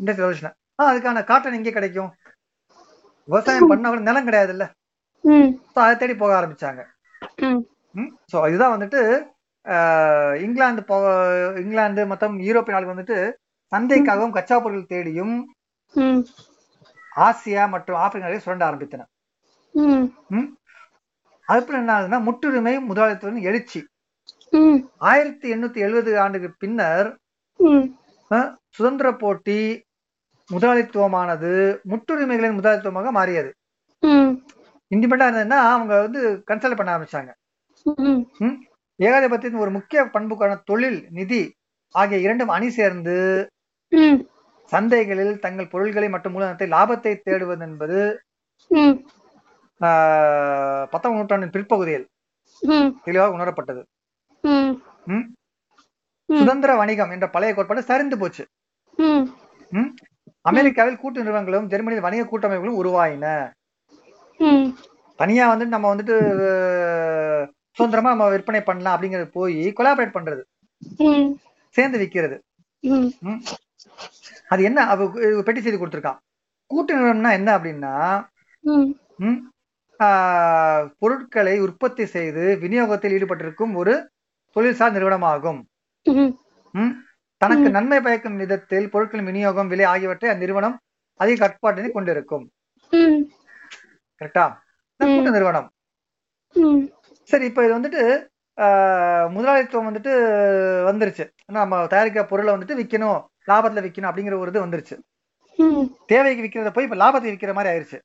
[0.00, 0.56] இண்டஸ்ட்ரியல் ரெவல்யூஷன்
[0.90, 2.10] அதுக்கான காட்டன் எங்கே கிடைக்கும்?
[3.28, 4.66] விவசாயம் பண்ண கூட நிலம் கிடையாது இல்ல
[5.82, 6.82] அதை தேடி போக ஆரம்பிச்சாங்க.
[8.32, 9.00] ஸோ இதுதான் வந்துட்டு
[10.44, 10.82] இங்கிலாந்து
[11.62, 13.18] இங்கிலாந்து மொத்தம் யூரோப்பிய நாடுகள் வந்துட்டு
[13.72, 15.34] சந்தைக்காகவும் கச்சா பொருட்கள் தேடியும்
[17.26, 19.04] ஆசியா மற்றும் ஆப்பிரிக்க நாடுகளை சுரண்ட ஆரம்பித்தன?
[21.48, 23.80] அதுக்கப்புறம் என்ன ஆகுதுன்னா முற்றுரிமை முதலாளித்துவம் எழுச்சி.
[25.10, 27.08] ஆயிரத்தி எண்ணூத்தி எழுபது ஆண்டுக்கு பின்னர்
[28.76, 29.60] சுதந்திர போட்டி
[30.50, 31.52] முதலாளித்துவமானது
[31.92, 33.50] முற்றுரிமைகளின் முதலாளித்துவமாக மாறியது.
[34.94, 36.20] இண்டிபெண்டா இருந்ததுன்னா அவங்க வந்து
[36.50, 37.30] கன்சல்ட் பண்ண ஆரம்பிச்சாங்க?
[39.00, 41.42] ஏகாதிபத்தியத்தின் ஒரு முக்கிய பண்புக்கான தொழில் நிதி
[41.94, 43.16] ஆகிய இரண்டும் அணி சேர்ந்து
[44.72, 47.98] சந்தைகளில் தங்கள் பொருள்களை மற்றும் மூலதனத்தை லாபத்தை தேடுவது என்பது
[50.90, 52.06] பத்தாம் நூற்றாண்டின் பிற்பகுதியில்
[53.04, 53.82] தெளிவாக உணரப்பட்டது.
[56.28, 58.44] சுதந்திர வணிகம் என்ற பழைய கோட்பாடு சரிந்து போச்சு?
[60.42, 63.26] அமெரிக்காவில் கூட்டு நிறுவனங்களும் ஜெர்மனியில் வணிக கூட்டமைப்புகளும் உருவாயின.
[65.18, 66.16] தனியா வந்துட்டு நம்ம வந்துட்டு
[67.78, 70.42] சுதந்திரமா நம்ம விற்பனை பண்ணலாம் அப்படிங்கிறது போய் கொலாபரேட் பண்றது.
[71.76, 71.98] சேர்ந்து
[73.20, 73.40] ம்?
[74.48, 74.80] அது என்ன?
[74.92, 75.06] அவ
[75.42, 76.20] பெட்டி செய்தி கொடுத்துருக்கான்
[76.70, 77.92] கூட்டு நிறுவனம்னா என்ன அப்படின்னா
[81.00, 83.94] பொருட்களை உற்பத்தி செய்து விநியோகத்தில் ஈடுபட்டிருக்கும் ஒரு
[84.56, 85.60] தொழில்சார் நிறுவனமாகும்.
[87.40, 90.76] தனக்கு நன்மை பயக்கும் விதத்தில் பொருட்களின் விநியோகம் விலை ஆகியவற்றை அந்நிறுவனம்
[91.20, 92.44] அதிக கட்டுப்பாட்டினை கொண்டிருக்கும்.
[94.20, 94.44] கரெக்டா?
[95.00, 95.68] கூட்டு நிறுவனம்.
[97.30, 98.02] சரி இப்போ இது வந்துட்டு
[98.58, 100.12] ஆஹ், முதலாளித்துவம் வந்துட்டு
[100.86, 101.24] வந்துருச்சு.
[101.56, 104.96] நம்ம தயாரிக்கிற பொருளை வந்துட்டு விற்கணும் லாபத்துல விற்கணும் அப்படிங்கிற ஒரு இது வந்துருச்சு.
[106.06, 107.98] தேவைக்கு விற்கிறத போய் இப்ப லாபத்துக்கு விற்கிற மாதிரி ஆயிருச்சு.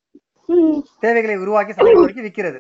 [1.00, 2.60] தேவைகளை உருவாக்கி வரைக்கும் விற்கிறது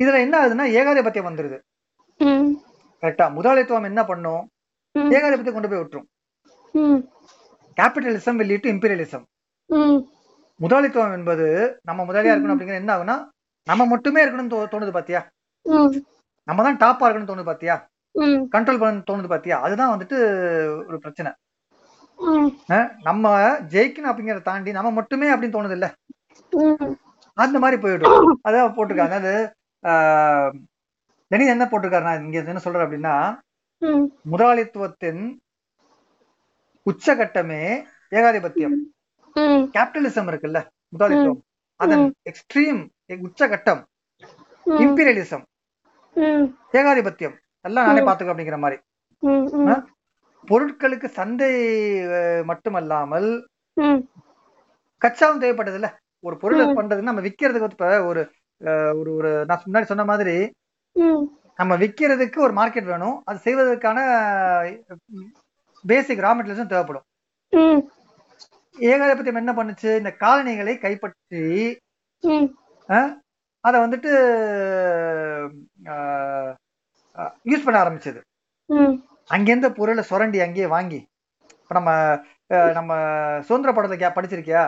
[0.00, 1.58] இதுல என்ன ஆகுதுன்னா ஏகாதிபத்தியம் வந்துருது.
[3.02, 3.32] கரெக்டா.
[3.32, 4.42] முதலாளித்துவம் என்ன பண்ணும்?
[4.94, 5.10] ம்.
[5.16, 6.08] ஏகாதிபத்தியம் கொண்டு போய் விட்டுரும்.
[7.76, 9.24] கேபிட்டலிசம் வெளியிட்டு இம்பீரியலிசம்.
[9.70, 9.98] ம்.
[10.60, 11.46] முதலாளித்துவம் என்பது
[11.82, 13.16] நம்ம முதலாளியா இருக்கணும் அப்படிங்கிற என்ன ஆகுனா
[13.66, 15.20] நம்ம மட்டுமே இருக்கணும்னு தோணுது பாத்தியா?
[16.48, 17.76] நம்ம தான் டாப்பா இருக்கணும்னு தோணுது பாத்தியா?
[18.54, 19.60] கண்ட்ரோல் பண்ண தோணுது பாத்தியா?
[19.60, 20.16] அதுதான் வந்துட்டு
[20.86, 21.32] ஒரு பிரச்சனை.
[23.02, 23.24] நம்ம
[23.72, 25.88] ஜெயிக்கணும் அப்படிங்கறத தாண்டி நம்ம மட்டுமே அப்படின்னு தோணுது இல்ல?
[27.36, 28.16] அந்த மாதிரி போயிடும்.
[28.48, 29.16] அதான் போட்டிருக்காங்க.
[29.18, 29.32] அதாவது
[29.84, 30.52] ஆஹ்,
[31.30, 33.14] லெனின் என்ன போட்டிருக்காருன்னா இங்க என்ன சொல்றாரு அப்படின்னா
[34.32, 35.22] முதலாளித்துவத்தின்
[36.86, 37.62] உச்சகட்டமே
[38.10, 38.76] ஏகாதிபத்தியம்.
[39.74, 40.60] கேபிட்டலிசம் இருக்குல்ல
[40.92, 41.42] முதலாளித்துவம்.
[41.80, 42.80] அதன் எக்ஸ்ட்ரீம்
[43.26, 43.82] உச்சகட்டம்.
[44.66, 45.44] இம்பீரியலிசம்.
[46.72, 47.36] ஏகாதிபத்தியம்.
[47.68, 48.78] எல்லாம் நானே பாத்துக்க அப்படிங்கிற மாதிரி.
[50.48, 51.52] பொருட்களுக்கு சந்தை
[52.50, 53.28] மட்டுமல்லாமல்
[55.02, 55.88] கச்சாவும் தேவைப்பட்டது இல்ல
[56.26, 58.22] ஒரு பொருளை பண்றதுக்கு நம்ம விக்கிறதுக்கு இப்ப ஒரு
[58.98, 60.36] ஒரு ஒரு நான் முன்னாடி சொன்ன மாதிரி
[61.60, 63.16] நம்ம விக்கிறதுக்கு ஒரு மார்க்கெட் வேணும்.
[63.28, 63.98] அது செய்வதற்கான
[65.84, 67.06] பேசிக் ரா மெட்டீரியல்ஸும் தேவைப்படும்.
[68.76, 69.90] ஏகாதிபத்தியம் என்ன பண்ணுச்சு?
[70.00, 71.42] இந்த காலனிகளை கைப்பற்றி
[73.64, 74.10] அதை வந்துட்டு
[77.46, 78.20] யூஸ் பண்ண ஆரம்பிச்சது.
[79.30, 81.00] அங்கேருந்து பொருளை சுரண்டி அங்கேயே வாங்கி
[81.62, 81.90] இப்ப நம்ம
[82.74, 82.92] நம்ம
[83.46, 84.64] சுதந்திர படத்துல படிச்சிருக்கியா?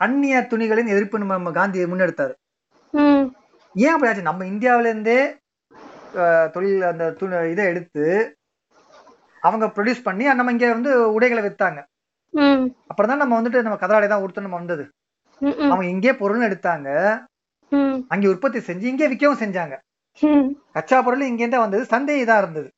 [0.00, 2.34] அந்நிய துணிகளின் எதிர்ப்பு நம்ம காந்தி முன்னெடுத்தாரு.
[3.74, 4.22] ஏன் அப்படி ஆச்சு?
[4.22, 5.18] நம்ம இந்தியாவில இருந்தே
[6.14, 8.04] அஹ், தொழில் அந்த துணி இதை எடுத்து
[9.42, 11.80] அவங்க ப்ரொடியூஸ் பண்ணி நம்ம இங்க வந்து உடைகளை வித்தாங்க.
[12.90, 14.84] அப்புறம் தான் நம்ம வந்துட்டு நம்ம கதராடை தான் உடுத்து நம்ம வந்தது.
[15.70, 16.88] அவங்க இங்கே பொருள் எடுத்தாங்க.
[18.10, 19.74] அங்கே உற்பத்தி செஞ்சு இங்கே விற்கவும் செஞ்சாங்க.
[20.72, 22.68] கச்சா பொருள் இங்கேருந்தே வந்தது சந்தை இதா இருந்தது.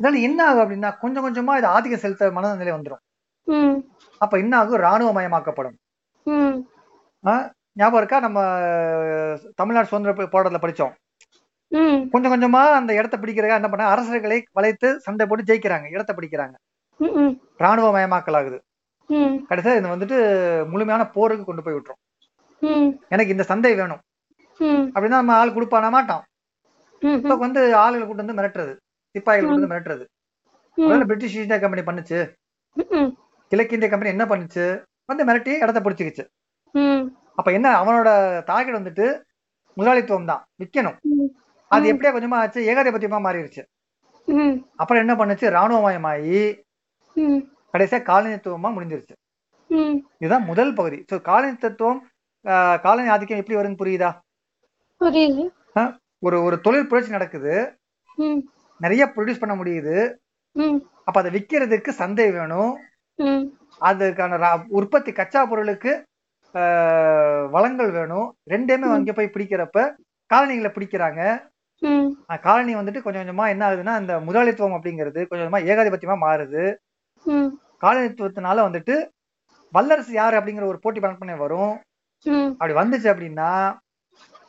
[0.00, 3.02] இதனால என்ன ஆகும் அப்படின்னா கொஞ்சம் கொஞ்சமா இது ஆதிக்க செலுத்த மனநிலை வந்துடும்
[4.20, 4.82] அப்ப என்ன ஆகும்?
[4.86, 5.76] ராணுவ மயமாக்கப்படும்
[6.26, 6.56] ம்
[7.24, 8.18] ஆஹ் ஞாபகம் இருக்கா?
[8.26, 8.38] நம்ம
[9.60, 10.94] தமிழ்நாடு சுதந்திர போராட்டத்துல படிச்சோம்.
[12.12, 15.86] கொஞ்சம் கொஞ்சமா அந்த இடத்த பிடிக்கிறதுக்காக என்ன பண்ண அரசர்களை வளைத்து சண்டை போட்டு ஜெயிக்கிறாங்க.
[15.96, 16.56] இடத்த பிடிக்கிறாங்க.
[17.64, 18.58] ராணுவ மயமாக்கல் ஆகுது
[19.50, 20.18] கடைசியா இது வந்துட்டு
[20.72, 22.00] முழுமையான போருக்கு கொண்டு போய் விட்டுரும்.
[23.14, 24.02] எனக்கு இந்த சந்தை வேணும்.
[24.94, 26.22] அப்படின்னா நம்ம ஆள் கொடுப்பானா மாட்டான்.
[27.02, 28.72] இப்ப வந்து ஆளுகளை கூட்டு வந்து மிரட்டுறது.
[29.14, 30.04] சிப்பாய்கள் கூட்டு வந்து மிரட்டுறது.
[31.08, 32.18] பிரிட்டிஷ் இந்தியா கம்பெனி பண்ணுச்சு.
[32.76, 33.10] ம்
[33.52, 34.64] கிழக்கு இந்திய கம்பெனி என்ன பண்ணுச்சு?
[35.08, 36.24] வந்து மிரட்டி இடத்த பிடிச்சிக்கிச்சு.
[37.38, 38.08] அப்ப என்ன அவனோட
[38.46, 39.06] டார்கெட் வந்துட்டு
[39.76, 40.42] முதலாளித்துவம் தான்.
[40.60, 40.98] விற்கணும்
[41.70, 43.62] அது எப்படியா கொஞ்சமா ஆச்சு ஏகாதிபத்தியமா மாறிடுச்சு
[44.78, 45.46] அப்புறம் என்ன பண்ணுச்சு?
[45.50, 46.40] ராணுவமயமாயி
[47.74, 49.14] கடைசியா காலனித்துவமா முடிஞ்சிருச்சு.
[50.20, 50.98] இதுதான் முதல் பகுதி.
[51.10, 52.00] ஸோ காலனி தத்துவம்
[52.44, 54.10] ஆஹ், காலனி ஆதிக்கம் எப்படி வரும்னு புரியுது?
[56.26, 57.54] ஒரு ஒரு தொழில் புரட்சி நடக்குது.
[58.84, 59.96] நிறைய ப்ரொடியூஸ் பண்ண முடியுது.
[61.06, 62.72] அப்ப அதை விற்கிறதுக்கு சந்தை வேணும்.
[63.88, 65.92] அதுக்கான உற்பத்தி கச்சா பொருளுக்கு
[67.54, 68.28] வளங்கள் வேணும்.
[68.52, 69.78] ரெண்டையுமே அங்கே போய் பிடிக்கிறப்ப
[70.30, 71.22] காலனிகளை பிடிக்கிறாங்க.
[72.46, 76.64] காலனி வந்துட்டு கொஞ்சம் கொஞ்சமா என்ன ஆகுதுன்னா இந்த முதலாளித்துவம் அப்படிங்கிறது கொஞ்சம் கொஞ்சமா ஏகாதிபத்தியமா மாறுது.
[77.84, 78.96] காலனித்துவத்தினால வந்துட்டு
[79.76, 81.72] வல்லரசு யாரு அப்படிங்கிற ஒரு போட்டி பண்ண வரும்.
[82.60, 83.52] அப்படி வந்துச்சு அப்படின்னா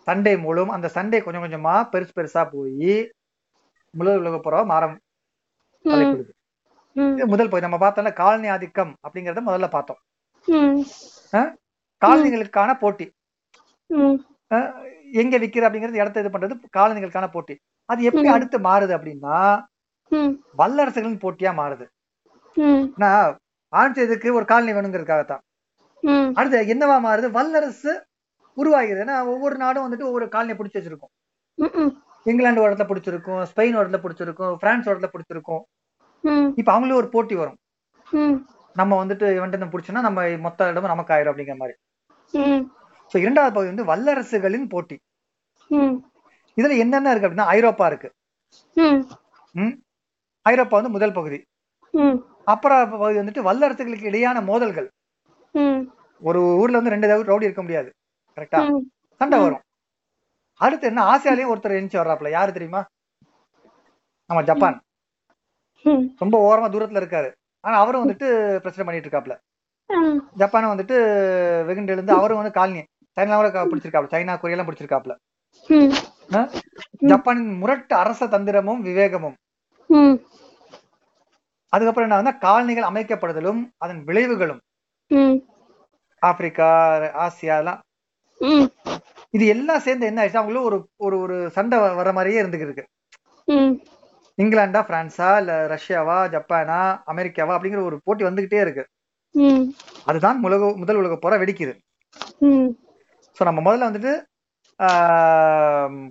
[0.08, 2.94] சண்டை மூலம் அந்த சண்டை கொஞ்சம் கொஞ்சமா பெருசு பெருசா போய்
[3.94, 4.96] முழு உலக புறவா மாறம்
[7.30, 7.64] முதல் பகுதி.
[7.66, 10.00] நம்ம பார்த்தோம்ல காலனி ஆதிக்கம் அப்படிங்கறத முதல்ல பார்த்தோம்.
[12.02, 13.06] காலனிகளுக்கான போட்டி.
[15.22, 17.56] எங்க விக்கிற அப்படிங்கிறது இடத்த இது பண்றது காலனிகளுக்கான போட்டி.
[17.90, 18.28] அது எப்படி.
[18.36, 19.38] அடுத்து மாறுது அப்படின்னா
[20.62, 21.86] வல்லரசுகளின் போட்டியா மாறுது.
[22.58, 23.12] ஏன்னா
[23.74, 25.44] ஆரம்பிச்சதுக்கு ஒரு காலனி வேணுங்கிறதுக்காகத்தான்.
[26.40, 27.28] அடுத்து என்னவா மாறுது?
[27.38, 27.94] வல்லரசு
[28.62, 29.04] உருவாகிறது.
[29.06, 31.14] ஏன்னா ஒவ்வொரு நாடும் வந்துட்டு ஒவ்வொரு காலனியை பிடிச்சி வச்சிருக்கும்.
[32.30, 35.64] இங்கிலாந்து இடத்துல பிடிச்சிருக்கும் ஸ்பெயின் இடத்துல பிடிச்சிருக்கும் பிரான்ஸ் இடத்துல பிடிச்சிருக்கும்.
[36.62, 37.60] இப்ப அவங்களும் ஒரு போட்டி வரும்.
[38.80, 41.76] நம்ம வந்துட்டு இவன்ட்டு பிடிச்சோன்னா நம்ம மொத்த இடமும் நமக்கு ஆயிரும் அப்படிங்கிற மாதிரி.
[43.12, 44.98] சோ இரண்டாவது பகுதி வந்து வல்லரசுகளின் போட்டி.
[46.58, 48.10] இதுல என்னென்ன இருக்கு அப்படின்னா ஐரோப்பா இருக்கு.
[50.46, 51.40] ஐரோப்பா வந்து முதல் பகுதி.
[52.54, 54.88] அப்புறம் பகுதி வந்துட்டு வல்லரசுகளுக்கு இடையான மோதல்கள்.
[56.22, 57.90] ஒரு ஊர்ல வந்து ரெண்டு ரவுடி இருக்க முடியாது.
[58.38, 58.60] கரெக்டா?
[59.22, 59.40] சண்டை.
[59.40, 59.64] வரும்.
[60.62, 61.04] அடுத்து என்ன?
[61.12, 62.82] ஆசியாலயும் ஒருத்தர் எந்திச்சு வர்றாப்ல யாரு தெரியுமா?
[64.30, 64.78] நம்ம ஜப்பான்.
[66.18, 67.30] ரொம்ப ஓரமா தூரத்துல இருக்காரு.
[67.64, 69.36] ஆனா அவரும் வந்துட்டு பிரச்சனை பண்ணிட்டு இருக்காப்ல
[70.38, 70.96] ஜப்பானை வந்துட்டு
[71.66, 72.82] வெகுண்டு எழுந்து அவரும் வந்து காலனி.
[73.18, 75.14] சைனா கூட பிடிச்சிருக்காப்ல சைனா கொரியெல்லாம் பிடிச்சிருக்காப்ல
[75.70, 75.92] ம்.
[76.36, 76.42] ஆ?
[77.08, 79.36] ஜப்பானின் முரட்டு அரச தந்திரமும் விவேகமும்.
[81.74, 84.62] அதுக்கப்புறம் என்ன காலனிகள் அமைக்கப்படுதலும் அதன் விளைவுகளும்.
[86.22, 86.70] ஆப்பிரிக்கா
[87.26, 87.80] ஆசியா எல்லாம்
[89.34, 90.42] இது எல்லாம் சேர்ந்து என்ன ஆயிடுச்சு?
[90.42, 92.86] அவங்களும் ஒரு ஒரு ஒரு சண்டை வர மாதிரியே இருந்துருக்கு
[93.48, 93.74] ம்.
[94.38, 96.80] இங்கிலாண்டா பிரான்ஸா இல்ல ரஷ்யாவா ஜப்பானா
[97.12, 98.84] அமெரிக்காவா அப்படிங்கிற ஒரு போட்டி வந்துகிட்டே இருக்கு.
[100.06, 101.74] அதுதான் உலக முதல் உலக போரா வெடிக்குது.
[103.38, 104.14] ஸோ நம்ம முதல்ல வந்துட்டு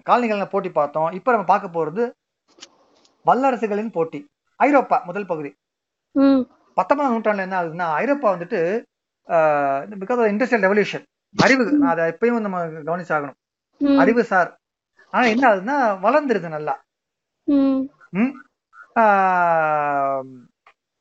[0.08, 1.10] காலனிகள் போட்டி பார்த்தோம்.
[1.10, 2.02] இப்போ நம்ம பார்க்க போறது
[3.26, 4.20] வல்லரசுகளின் போட்டி.
[4.60, 5.50] ஐரோப்பா முதல் பகுதி.
[6.76, 8.60] பத்தொன்பதாம் நூற்றாண்டுல என்ன ஆகுதுன்னா ஐரோப்பா வந்துட்டு
[10.02, 11.04] பிகாஸ் ஆஃப் இண்டஸ்ட்ரியல் ரெவல்யூஷன்
[11.36, 13.38] அறிவு அதை எப்பயும் நம்ம கவனிச்சாகணும்.
[13.98, 14.58] அறிவு சார்.
[15.10, 16.74] ஆனா என்ன ஆகுதுன்னா வளர்ந்துருது நல்லா.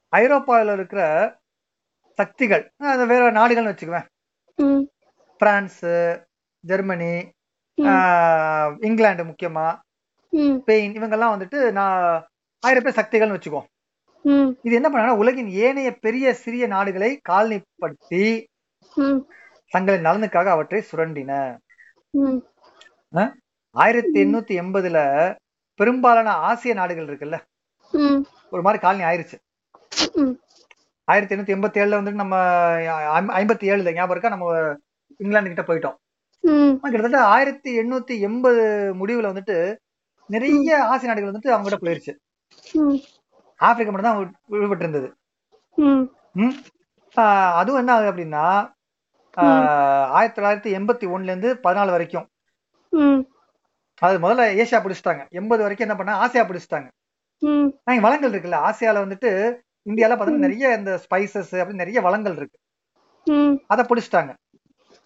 [0.09, 1.01] ஐரோப்பாவில் இருக்கிற
[2.13, 2.71] சக்திகள்.
[3.11, 4.07] வேற நாடுகள்னு வச்சுக்குவேன்.
[5.37, 5.85] பிரான்ஸ்
[6.59, 7.13] ஜெர்மனி
[8.79, 9.67] இங்கிலாந்து முக்கியமா.
[10.33, 12.27] ஸ்பெயின் இவங்கெல்லாம் வந்துட்டு நான்
[12.59, 13.61] ஐரோப்பிய சக்திகள்னு வச்சுக்கோ
[14.63, 18.23] இது என்ன பண்ணாங்கன்னா உலகின் ஏனைய பெரிய சிறிய நாடுகளை காலனிப்படுத்தி
[19.69, 21.57] தங்களின் நலனுக்காக அவற்றை சுரண்டின.
[23.75, 24.97] ஆயிரத்தி எண்ணூத்தி எண்பதுல
[25.79, 27.37] பெரும்பாலான ஆசிய நாடுகள் இருக்குல்ல?
[28.51, 29.37] ஒரு மாதிரி காலனி ஆயிருச்சு.
[31.03, 32.35] ஆயிரத்தி எண்ணூத்தி எண்பத்தி ஏழுல வந்துட்டு நம்ம
[33.19, 34.29] ஐம்- ஐம்பத்தி ஏழுல ஞாபகம் இருக்கா?
[34.29, 34.75] நம்ம
[35.17, 35.97] இங்கிலாந்து கிட்ட போயிட்டோம்.
[36.81, 38.63] கிட்டத்தட்ட ஆயிரத்தி எண்ணூத்தி எண்பது
[38.99, 39.75] முடிவுல வந்துட்டு
[40.29, 42.13] நிறைய ஆசிய நாடுகள் வந்துட்டு அவங்க கிட்ட போயிருச்சு
[43.59, 45.09] ஆப்பிரிக்கா மட்டும் தான் விடுபட்டு இருந்தது
[47.59, 48.43] அதுவும் என்ன ஆகுது அப்படின்னா
[50.17, 52.27] ஆயிரத்தி தொள்ளாயிரத்தி எண்பத்தி ஒண்ணுல இருந்து பதினாலு வரைக்கும்.
[54.05, 55.23] அது முதல்ல ஏசியா பிடிச்சிட்டாங்க.
[55.39, 56.89] எண்பது வரைக்கும் என்ன பண்ணா ஆசியா பிடிச்சிட்டாங்க.
[58.05, 59.31] வளங்கள் இருக்குல்ல ஆசியால வந்துட்டு
[59.89, 62.57] இந்தியால பாத்தீங்கன்னா நிறைய இந்த ஸ்பைசஸ் அப்படி நிறைய வளங்கள் இருக்கு.
[63.67, 64.31] அதை பிடிச்சிட்டாங்க.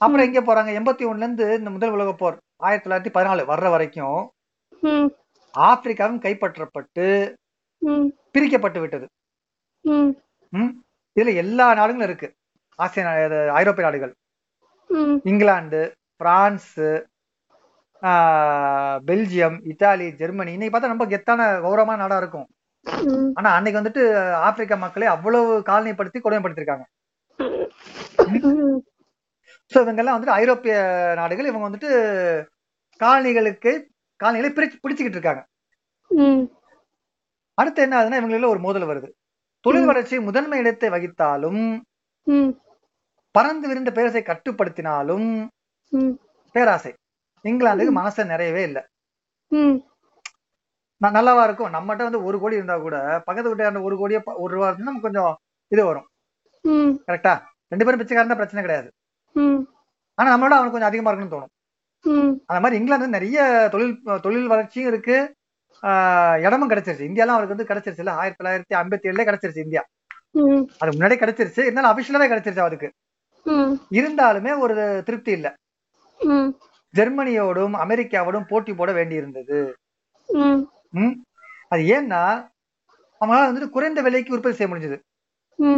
[0.03, 0.69] அப்புறம் எங்க போறாங்க?
[0.79, 4.21] எண்பத்தி ஒண்ணுல இருந்து இந்த முதல் உலக போர் ஆயிரத்தி தொள்ளாயிரத்தி பதினாலு வர்ற வரைக்கும்
[5.53, 7.05] ஆப்பிரிக்காவும் கைப்பற்றப்பட்டு
[8.33, 9.05] பிரிக்கப்பட்டு விட்டது?
[11.15, 12.27] இதுல எல்லா நாடுகளும் இருக்கு.
[12.79, 13.03] ஆசிய
[13.53, 14.13] ஐரோப்பிய நாடுகள்.
[15.31, 15.81] England
[16.21, 16.73] France
[19.09, 20.51] Belgium Italy Germany.
[20.53, 22.47] இன்னைக்கு பார்த்தா ரொம்ப கெத்தான கௌரவமான நாடா இருக்கும்.
[23.37, 24.03] ஆனா அன்னைக்கு வந்துட்டு
[24.47, 26.85] ஆப்பிரிக்கா மக்களை அவ்வளவு காலனிப்படுத்தி கொடுமைப்படுத்திருக்காங்க.
[29.71, 30.73] சோ இவங்கெல்லாம் வந்துட்டு ஐரோப்பிய
[31.19, 31.91] நாடுகள் இவங்க வந்துட்டு
[32.99, 33.71] காலனிகளுக்கு
[34.19, 35.43] காலனிகளை பிரிச்சு பிடிச்சுக்கிட்டு இருக்காங்க.
[37.57, 39.09] அடுத்து என்ன ஆகுதுன்னா இவங்கள ஒரு மோதல் வருது.
[39.65, 41.63] தொழில் வளர்ச்சி முதன்மை இடத்தை வகித்தாலும்
[43.35, 45.27] பறந்து விரிந்த பேரரசை கட்டுப்படுத்தினாலும்
[46.55, 46.91] பேராசை.
[47.43, 48.83] இங்கிலாந்துக்கு மனசு நிறையவே இல்லை.
[51.03, 51.73] நல்லாவா இருக்கும்.
[51.73, 55.33] நம்மகிட்ட வந்து ஒரு கோடி இருந்தா கூட பக்கத்து வீட்டு ஒரு கோடியே ஒரு ரூபா இருந்தா நமக்கு கொஞ்சம்
[55.73, 56.07] இது வரும்.
[57.07, 57.33] கரெக்டா?
[57.71, 58.89] ரெண்டு பேரும் பிச்சைக்காரன் பிரச்சனை கிடையாது.
[60.19, 61.53] ஆனா நம்மளோட அவனுக்கு கொஞ்சம் அதிகமா இருக்குன்னு தோணும்.
[62.49, 65.17] அந்த மாதிரி இங்கிலாந்து நிறைய தொழில் தொழில் வளர்ச்சியும் இருக்கு.
[66.45, 67.07] இடமும் கிடைச்சிருச்சு.
[67.09, 68.13] இந்தியாலாம் அவருக்கு வந்து கிடைச்சிருச்சு இல்ல.
[68.21, 69.83] ஆயிரத்தி தொள்ளாயிரத்தி ஐம்பத்தி ஏழுல கிடைச்சிருச்சு இந்தியா.
[70.81, 71.63] அது முன்னாடியே கிடைச்சிருச்சு.
[71.67, 72.89] இருந்தாலும் அபிஷியலாவே கிடைச்சிருச்சு அவருக்கு.
[73.91, 75.53] இருந்தாலுமே ஒரு திருப்தி இல்ல.
[76.95, 79.75] ஜெர்மனியோடும் அமெரிக்காவோடும் போட்டி போட வேண்டி இருந்தது
[81.67, 82.51] அது ஏன்னா
[83.21, 84.99] அவங்களால வந்துட்டு குறைந்த விலைக்கு உற்பத்தி செய்ய முடிஞ்சது.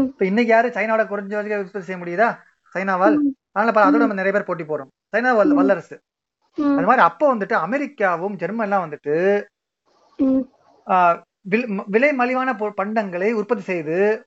[0.04, 2.30] இப்ப இன்னைக்கு யாரு சைனாவோட குறைஞ்ச விலைக்கு உற்பத்தி செய்ய முடியுதா?
[2.74, 3.18] சைனாவால்.
[3.52, 6.00] அதனால அதோட நம்ம நிறைய பேர் போட்டி போறோம் சைனா வல்ல- வல்லரசு.
[6.58, 9.44] அது மாதிரி அப்போ வந்துட்டு அமெரிக்காவும் ஜெர்மன்லாம் வந்துட்டு
[10.18, 10.40] ம்.
[10.86, 14.26] ஆஹ், வில்- மலிவான பண்டங்களை உற்பத்தி செய்து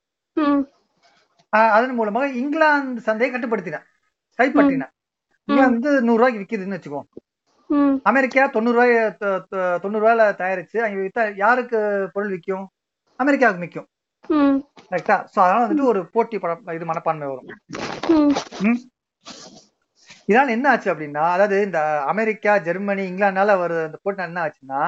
[1.53, 3.79] அதன் மூலமாக இங்கிலாந்து சந்தையை கட்டுப்படுத்தின
[4.39, 4.87] கைப்பற்றின
[5.49, 7.01] இங்கிலாந்து வந்து நூறு ரூபாய்க்கு விக்குதுன்னு வச்சுக்கோ.
[7.71, 7.95] ம்.
[8.03, 8.95] அமெரிக்கா தொண்ணூறு ரூபாய்
[9.81, 11.79] தொண்ணூறு ரூபாயில தயாரிச்சு அங்க வித்தா யாருக்கு
[12.13, 12.67] பொருள் விற்கும்
[13.21, 13.89] அமெரிக்காவுக்கு விற்கும்
[14.91, 17.49] கரெக்டா சோ அதனால வந்துட்டு ஒரு போட்டி பட- இது மனப்பான்மை வரும்.
[20.29, 24.83] இதனால என்ன ஆச்சு அப்படின்னா அதாவது இந்த அமெரிக்கா ஜெர்மனி இங்கிலாந்தால வர அந்த போட்டி என்ன ஆச்சுன்னா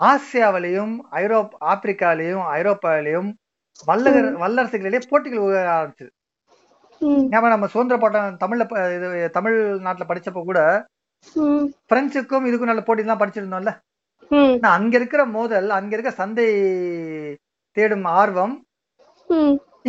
[0.00, 3.30] ஆசியாவிலையும் ஐரோப் ஆப்பிரிக்காலையும் ஐரோப்பாவிலையும்
[3.88, 6.10] வல்லகர் வல்லரசுகளிடையே போட்டிகள் உருவாக ஆரம்பிச்சது.
[7.32, 8.64] ஞாபகம் நம்ம சுதந்திர போட்டம் தமிழ்ல
[8.96, 9.56] இது தமிழ்
[9.86, 10.60] நாட்டுல படிச்சப்ப கூட
[11.90, 13.72] பிரெஞ்சுக்கும் இதுக்கும் நல்ல போட்டி எல்லாம் படிச்சிருந்தோம்ல
[14.76, 16.46] அங்க இருக்கிற மோதல் அங்க இருக்க சந்தை
[17.76, 18.54] தேடும் ஆர்வம்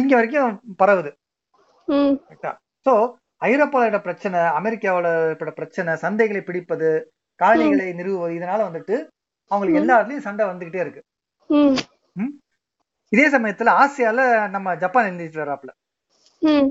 [0.02, 1.12] இங்க வரைக்கும் பரவுது.
[2.86, 2.94] சோ
[3.50, 5.08] ஐரோப்பாவோட பிரச்சனை அமெரிக்காவோட
[5.60, 6.90] பிரச்சனை சந்தைகளை பிடிப்பது
[7.40, 8.96] காலனிகளை நிறுவுவது இதனால வந்துட்டு
[9.52, 11.02] அவங்களுக்கு எல்லா இடத்துலயும் சண்டை வந்துகிட்டே இருக்கு.
[13.16, 15.72] இதே சமயத்துல ஆசியால நம்ம ஜப்பான் எழுந்திட்டு வராப்புல.
[16.40, 16.68] ம்.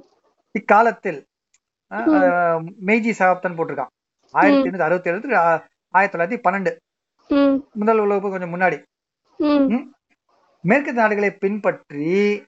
[0.58, 1.20] இக்காலத்தில்
[2.86, 3.92] மெய்ஜி சகாப்தன் போட்டிருக்கான்.
[4.30, 6.72] ஆயிரத்தி எண்ணூத்தி அறுபத்தி ஏழு ஆயிரத்தி தொள்ளாயிரத்தி பன்னெண்டு.
[7.72, 8.78] முதல் உலக போர் கொஞ்சம் முன்னாடி.
[10.60, 12.44] மேற்கு நாடுகளை பின்பற்றி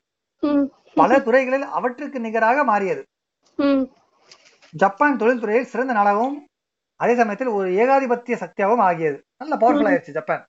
[0.95, 3.03] பல துறைகளில் அவற்றுக்கு நிகராக மாறியது.
[4.71, 6.39] ஜப்பான் தொழில்துறையில் சிறந்த நாடாகவும்
[6.97, 9.19] அதே சமயத்தில் ஒரு ஏகாதிபத்திய சக்தியாகவும் ஆகியது.
[9.39, 10.45] நல்ல பவர்ஃபுல் ஆயிருச்சு ஜப்பான்.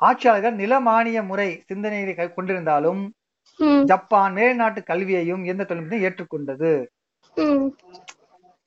[0.00, 3.08] ஆட்சியாளர்கள் நில மானிய முறை சிந்தனைகளை கை- கொண்டிருந்தாலும்
[3.84, 6.86] ஜப்பான் மேல்நாட்டு கல்வியையும் எந்த தொழில்நுட்பத்தையும் ஏற்றுக்கொண்டது.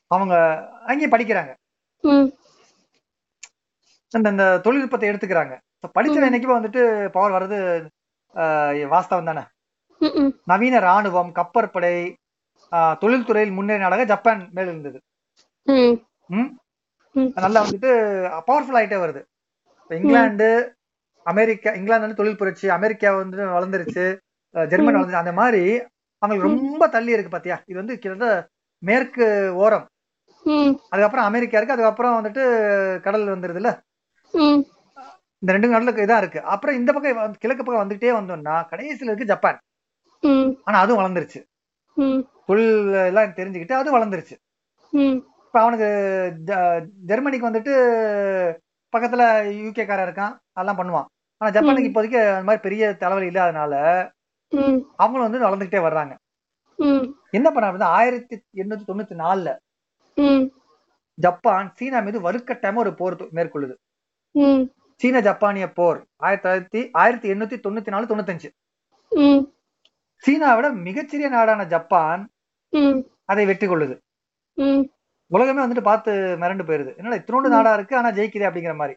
[0.07, 1.53] அவங்க அங்கேயும் படிக்கிறாங்க.
[2.01, 2.25] ம்.
[4.09, 5.57] இந்த தொழில்நுட்பத்தை எடுத்துக்கிறாங்க.
[5.79, 7.87] So, படிச்சவன் என்னைக்குமே வந்துட்டு பவர் வர்றது
[8.87, 9.41] வாஸ்தவம் தானே?
[10.45, 12.13] நவீன ராணுவம் கப்பற்படை
[12.71, 15.01] தொழில்துறையில் முன்னேறிய நாடாக ஜப்பான் மேல் இருந்தது.
[17.35, 17.89] நல்லா வந்துட்டு
[18.47, 19.23] பவர்ஃபுல் ஆயிட்டே வருது.
[19.89, 20.75] இங்கிலாந்து
[21.23, 24.05] அமெரிக்கா இங்கிலாந்து வந்து தொழில் புரட்சி அமெரிக்கா வந்து வளர்ந்துருச்சு
[24.55, 24.97] ஜெர்மன் ம்.
[24.97, 25.63] வளர்ந்துச்சு அந்த மாதிரி
[26.21, 27.55] அவங்களுக்கு ரொம்ப தள்ளி இருக்கு பாத்தியா?
[27.65, 28.49] இது வந்து கிட்டத்தட்ட
[28.83, 29.85] மேற்கு ஓரம்.
[30.89, 32.43] அதுக்கப்புறம் அமெரிக்கா இருக்கு அதுக்கப்புறம் வந்துட்டு
[32.99, 33.71] கடல் வந்துருதுல்ல?
[34.33, 34.61] ம்.
[35.41, 36.41] இந்த ரெண்டு நடுலுக்கு இதான் இருக்கு.
[36.53, 39.57] அப்புறம் இந்த பக்கம் கிழக்கு பக்கம் வந்துட்டே வந்தோம்னா கடைசியில இருக்கு ஜப்பான்.
[40.63, 41.39] ஆனா அதுவும் வளர்ந்துருச்சு.
[42.45, 42.77] தொழில்
[43.09, 44.35] எல்லாம் தெரிஞ்சுக்கிட்டு அது வளர்ந்துருச்சு.
[45.45, 45.89] இப்ப அவனுக்கு
[47.05, 47.73] ஜெர்மனிக்கு வந்துட்டு
[48.93, 49.23] பக்கத்துல
[49.59, 50.33] யூகே காரன் இருக்கான்.
[50.55, 51.07] அதெல்லாம் பண்ணுவான்.
[51.41, 51.89] ஆனா ஜப்பானுக்கு.
[51.89, 53.73] இப்போதைக்கு அந்த மாதிரி பெரிய தலைவலி இல்லாதனால
[55.01, 56.13] அவங்களும் வந்து வளர்ந்துகிட்டே வர்றாங்க.
[57.37, 59.49] என்ன பண்ணாங்க ஆயிரத்தி எண்ணூத்தி தொண்ணூத்தி நாலுல
[61.17, 63.75] ஜப்பான் சீனா மீது வலுக்கட்டாயமா ஒரு போர் மேற்கொள்ளுது.
[65.01, 68.49] சீன ஜப்பானிய போர் ஆயிரத்தி தொள்ளாயிரத்தி ஆயிரத்தி எண்ணூத்தி தொண்ணூத்தி நாலு தொண்ணூத்தஞ்சு.
[70.23, 72.21] சீனாவோட மிகச்சிறிய நாடான ஜப்பான்
[73.31, 73.95] அதை வெற்றி கொள்ளுது.
[75.35, 76.11] உலகமே வந்துட்டு பார்த்து
[76.41, 76.91] மிரண்டு போயிருது.
[76.97, 77.55] என்னடா இத்தினோண்டு.
[77.55, 78.95] நாடா இருக்கு ஆனா ஜெயிக்குதே அப்படிங்கிற மாதிரி.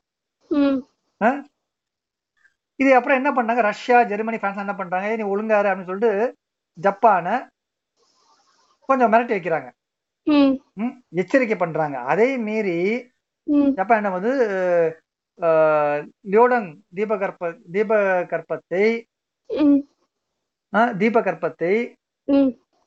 [2.81, 3.61] இது அப்புறம் என்ன பண்ணாங்க?
[3.61, 5.07] ரஷ்யா ஜெர்மனி பிரான்ஸ் என்ன பண்றாங்க?
[5.11, 6.37] "ஏய், நீ ஒழுங்காரு அப்படின்னு சொல்லிட்டு
[6.79, 7.35] ஜப்பானை
[8.89, 9.69] கொஞ்சம் மிரட்டி வைக்கிறாங்க.
[11.11, 11.99] எச்சரிக்கை பண்றாங்க.
[12.13, 12.79] அதே மீறி
[13.77, 14.33] ஜப்பான் என்ன வந்து
[16.33, 18.85] லியோடங் தீபகற்ப தீபகற்பத்தை
[21.03, 21.73] தீபகற்பத்தை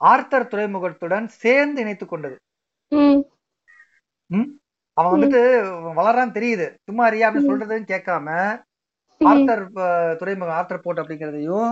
[0.02, 2.38] ஆர்த்தர் துறைமுகத்துடன் சேர்ந்து இணைத்துக் கொண்டது.
[5.00, 5.42] அவன் வந்துட்டு
[6.00, 6.66] வளரான்னு தெரியுது.
[6.84, 7.52] சும்மா அறியா அப்படின்னு ம்.
[7.52, 8.28] சொல்றதுன்னு கேட்காம
[9.22, 9.64] ஆர்த்தர்
[10.18, 11.72] துறைமுகம் ஆர்த்தர் போர்ட் அப்படிங்கறதையும்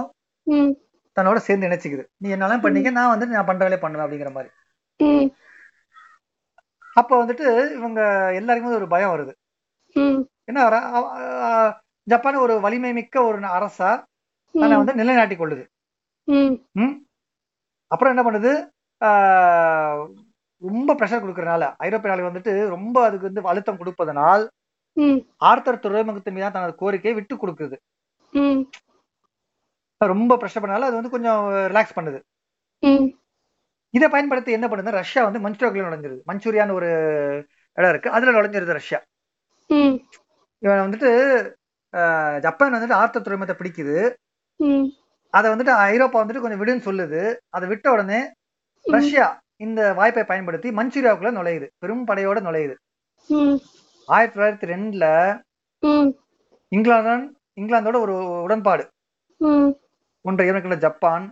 [1.18, 2.04] தன்னோட சேர்ந்து இணைச்சுக்குது.
[2.18, 4.52] நீ என்னெல்லாம் பண்ணீங்க நான் வந்து நான் பண்ற வேலையை பண்ணுவேன் அப்படிங்கிற மாதிரி.
[6.94, 8.02] அப்ப வந்துட்டு இவங்க
[8.34, 9.34] எல்லாருக்குமே ஒரு பயம் வருது.
[10.44, 11.76] என்ன
[12.08, 13.90] ஜப்பான் ஒரு வலிமை மிக்க ஒரு அரசா
[14.52, 15.64] தன்னை வந்து நிலைநாட்டி கொள்ளுது.
[17.88, 18.52] அப்புறம் என்ன பண்ணுது?
[20.62, 24.44] ரொம்ப ப்ரெஷர் கொடுக்கறனால ஐரோப்பிய நாடுகள் வந்துட்டு ரொம்ப அதுக்கு வந்து அழுத்தம் கொடுப்பதனால்
[25.50, 27.76] ஆர்த்தர் துறைமுகத்தின் மீதான தனது கோரிக்கையை விட்டு கொடுக்குது.
[30.02, 31.42] ரொம்ப ப்ரெஷர் பண்ணனால அது வந்து கொஞ்சம்
[31.72, 32.20] ரிலாக்ஸ் பண்ணுது.
[33.94, 36.22] இதை பயன்படுத்தி என்ன பண்ணுது ரஷ்யா வந்து மஞ்சூரியாக்குள்ள நுழைஞ்சிருது.
[36.30, 36.90] மஞ்சூரியான்னு ஒரு
[37.78, 38.14] இடம் இருக்கு.
[38.16, 39.00] அதுல நுழைஞ்சிருது ரஷ்யா.
[40.64, 41.10] இவன் வந்துட்டு
[42.46, 43.98] ஜப்பான் வந்துட்டு ஆர்த்தர் துறைமுகத்தை பிடிக்குது.
[45.38, 47.22] அதை வந்துட்டு ஐரோப்பா வந்துட்டு கொஞ்சம் விடுன்னு சொல்லுது.
[47.56, 48.22] அதை விட்ட உடனே
[48.86, 51.68] ரஷ்யா இந்த வாய்ப்பை பயன்படுத்தி மஞ்சூரியாவுக்குள்ள நுழையுது.
[51.78, 52.76] பெரும் படையோட நுழையுது.
[54.06, 55.06] ஆயிரத்தி தொள்ளாயிரத்தி ரெண்டுல
[56.68, 58.90] இங்கிலாந்து இங்கிலாந்தோட ஒரு உடன்பாடு.
[60.22, 61.32] ஒன்றை இறக்குள்ள ஜப்பான்.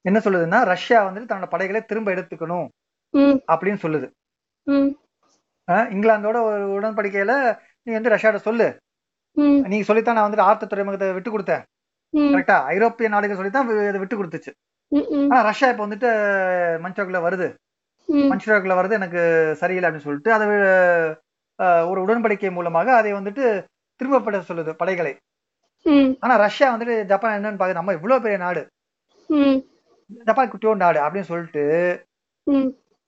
[0.00, 2.68] என்ன சொல்லுதுன்னா ரஷ்யா வந்துட்டு தன்னோட படைகளை திரும்ப எடுத்துக்கணும்
[3.52, 4.10] அப்படின்னு சொல்லுது.
[5.66, 8.76] இங்கிலாந்தோட ஒரு உடன்படிக்கையில நீ வந்து ரஷ்யாட்ட சொல்லு.
[9.32, 9.66] ம்.
[9.66, 11.62] நீ சொல்லித்தான் நான் வந்துட்டு ஆர்த்த துறைமுகத்தை விட்டு கொடுத்தேன்.
[12.16, 12.62] கரெக்டா?
[12.64, 14.52] ஐரோப்பிய நாடுகள் சொல்லித்தான் இதை விட்டு கொடுத்துச்சு.
[15.30, 16.08] ஆனா ரஷ்யா இப்ப வந்துட்டு
[16.84, 17.54] மஞ்சோக்குள்ள வருது.
[18.06, 18.32] ம்.
[18.32, 20.46] மஞ்சோக்குள்ள வருது எனக்கு சரியில்லை அப்படின்னு சொல்லிட்டு அதை
[21.88, 23.64] ஒரு உடன்படிக்கை மூலமாக அதை வந்துட்டு
[24.02, 25.16] திரும்பப்பட சொல்லுது படைகளை.
[26.20, 28.66] ஆனா ரஷ்யா வந்துட்டு ஜப்பான் என்னன்னு பாக்குது நம்ம இவ்வளவு பெரிய நாடு.
[30.06, 32.04] ஜப்பான் குட்டியோட நாடு அப்படின்னு சொல்லிட்டு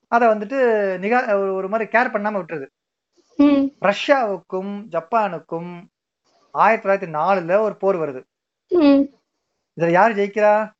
[0.09, 0.61] அதை வந்துட்டு
[0.99, 2.67] நிகா ஒரு- மாதிரி கேர் பண்ணாம விட்டுருது.
[3.81, 5.85] ரஷ்யாவுக்கும் ஜப்பானுக்கும்
[6.51, 8.23] ஆயிரத்தி தொள்ளாயிரத்தி நாலுல ஒரு போர் வருது.
[9.81, 10.71] இதுல யார் ஜெயிக்கிறா?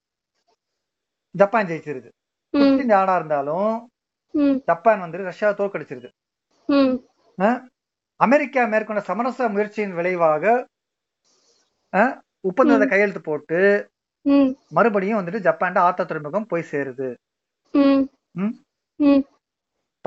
[1.41, 2.09] ஜப்பான் ஜெயிச்சிருது.
[2.55, 3.73] குட்டி நாடா இருந்தாலும்
[4.69, 6.09] ஜப்பான் வந்துட்டு ரஷ்யாவை தோற்கடிச்சிருது.
[8.25, 10.45] அமெரிக்கா மேற்கொண்ட சமரச முயற்சியின் விளைவாக
[12.49, 12.87] ஒப்பந்தத்தை.
[12.89, 13.61] கையெழுத்து போட்டு
[14.77, 17.09] மறுபடியும் வந்துட்டு ஜப்பான் ஆத்த துறைமுகம் போய் சேருது.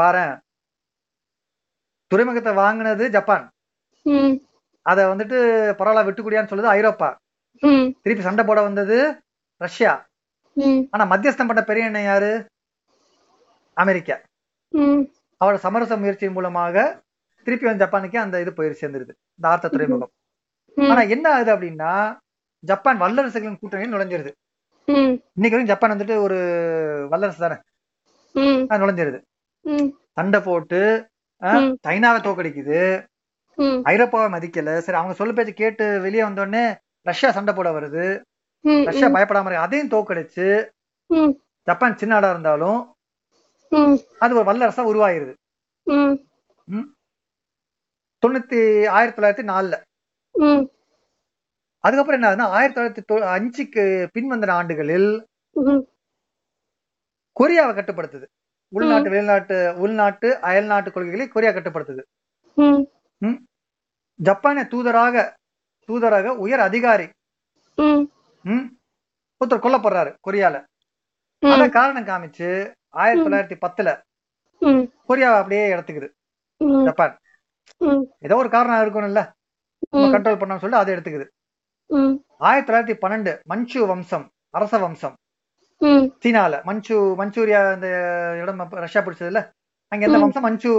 [0.02, 0.36] பாரேன்.
[2.12, 3.46] துறைமுகத்தை வாங்கினது ஜப்பான்.
[4.90, 5.38] அதை வந்துட்டு
[5.80, 7.10] பரவாயில்ல விட்டுக்குடியான்னு சொல்லுது ஐரோப்பா.
[8.04, 8.98] திருப்பி சண்டை போட வந்தது
[9.66, 9.94] ரஷ்யா.
[10.94, 12.32] ஆனா மத்தியஸ்தம் பண்ண பெரிய எண்ணெய் யாரு?
[13.74, 14.16] அமெரிக்கா.
[15.42, 16.76] அவரோட சமரச முயற்சியின் மூலமாக
[17.44, 19.14] திருப்பி வந்து ஜப்பானுக்கே அந்த இது போய் சேர்ந்துருது.
[19.38, 20.12] இந்த ஆர்த்த துறைமுகம்.
[20.92, 21.94] ஆனா என்ன ஆகுது அப்படின்னா
[22.64, 24.32] ஜப்பான் வல்லரசுகளின் கூட்டணியில் நுழைஞ்சிருது.
[25.34, 26.40] இன்னைக்கு வரைக்கும் ஜப்பான் வந்துட்டு ஒரு
[27.12, 27.58] வல்லரசு தானே?
[28.84, 29.20] நுழைஞ்சிருது.
[30.18, 30.82] சண்டை போட்டு.
[31.88, 32.82] சைனாவை தோக்கடிக்குது.
[33.92, 34.78] ஐரோப்பாவை மதிக்கல.
[34.86, 36.64] சரி அவங்க சொல்லு பேச்சு கேட்டு வெளியே வந்தோடனே
[37.10, 38.06] ரஷ்யா சண்டை போட வருது.
[38.64, 40.70] ரஷ்யா பயப்படாம அதையும் தோக்கடிச்சு
[41.64, 42.96] ஜப்பான் சின்ன நாடா இருந்தாலும்
[44.20, 45.34] அது ஒரு வல்லரசா உருவாயிருது.
[48.24, 49.76] தொண்ணூத்தி ஆயிரத்தி தொள்ளாயிரத்தி நாலுல.
[51.84, 55.10] அதுக்கப்புறம் என்ன ஆகுதுன்னா ஆயிரத்தி தொள்ளாயிரத்தி அஞ்சுக்கு பின்வந்த ஆண்டுகளில்
[55.52, 55.80] ம்.
[57.40, 58.26] கொரியாவை கட்டுப்படுத்துது.
[58.74, 62.04] உள்நாட்டு வெளிநாட்டு உள்நாட்டு அயல்நாட்டு கொள்கைகளை கொரியா கட்டுப்படுத்துது.
[63.18, 63.38] ம்.
[64.20, 65.16] ஜப்பானிய தூதராக
[65.90, 67.08] தூதராக உயர் அதிகாரி
[68.50, 68.68] ம்?
[69.42, 70.56] ஒருத்தர் கொல்லப்படுறாரு கொரியால.
[71.40, 73.90] அத காரணம் காமிச்சு ஆயிரத்தி தொள்ளாயிரத்தி பத்துல
[75.08, 76.10] கொரியாவை அப்படியே எடுத்துக்குது.
[76.84, 77.18] ஜப்பான்.
[78.20, 79.32] ஏதோ ஒரு காரணம் இருக்கணும்ல.
[79.92, 81.28] கண்ட்ரோல் பண்ணணும்னு சொல்லி அதை எடுத்துக்குது.
[82.38, 85.16] ஆயிரத்தி தொள்ளாயிரத்தி பன்னெண்டு மஞ்சு வம்சம் அரச வம்சம்.
[86.26, 86.64] சீனால.
[86.64, 87.88] மஞ்சு மஞ்சூரியா இந்த
[88.42, 89.40] இடம் ரஷ்யா பிடிச்சதுல?
[89.88, 90.20] அங்க எந்த.
[90.20, 90.42] வம்சம்?
[90.42, 90.72] மஞ்சு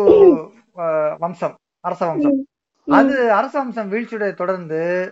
[1.19, 2.47] வம்சம் அரச வம்சம்.
[2.87, 5.11] அது அரச வம்சம் வீழ்ச்சியுடைய தொடர்ந்து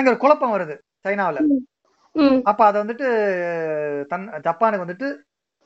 [0.00, 1.40] அங்க ஒரு குழப்பம் வருது சைனாவுல.
[2.50, 3.08] அப்ப அதை வந்துட்டு
[4.12, 5.08] தன் ஜப்பானுக்கு வந்துட்டு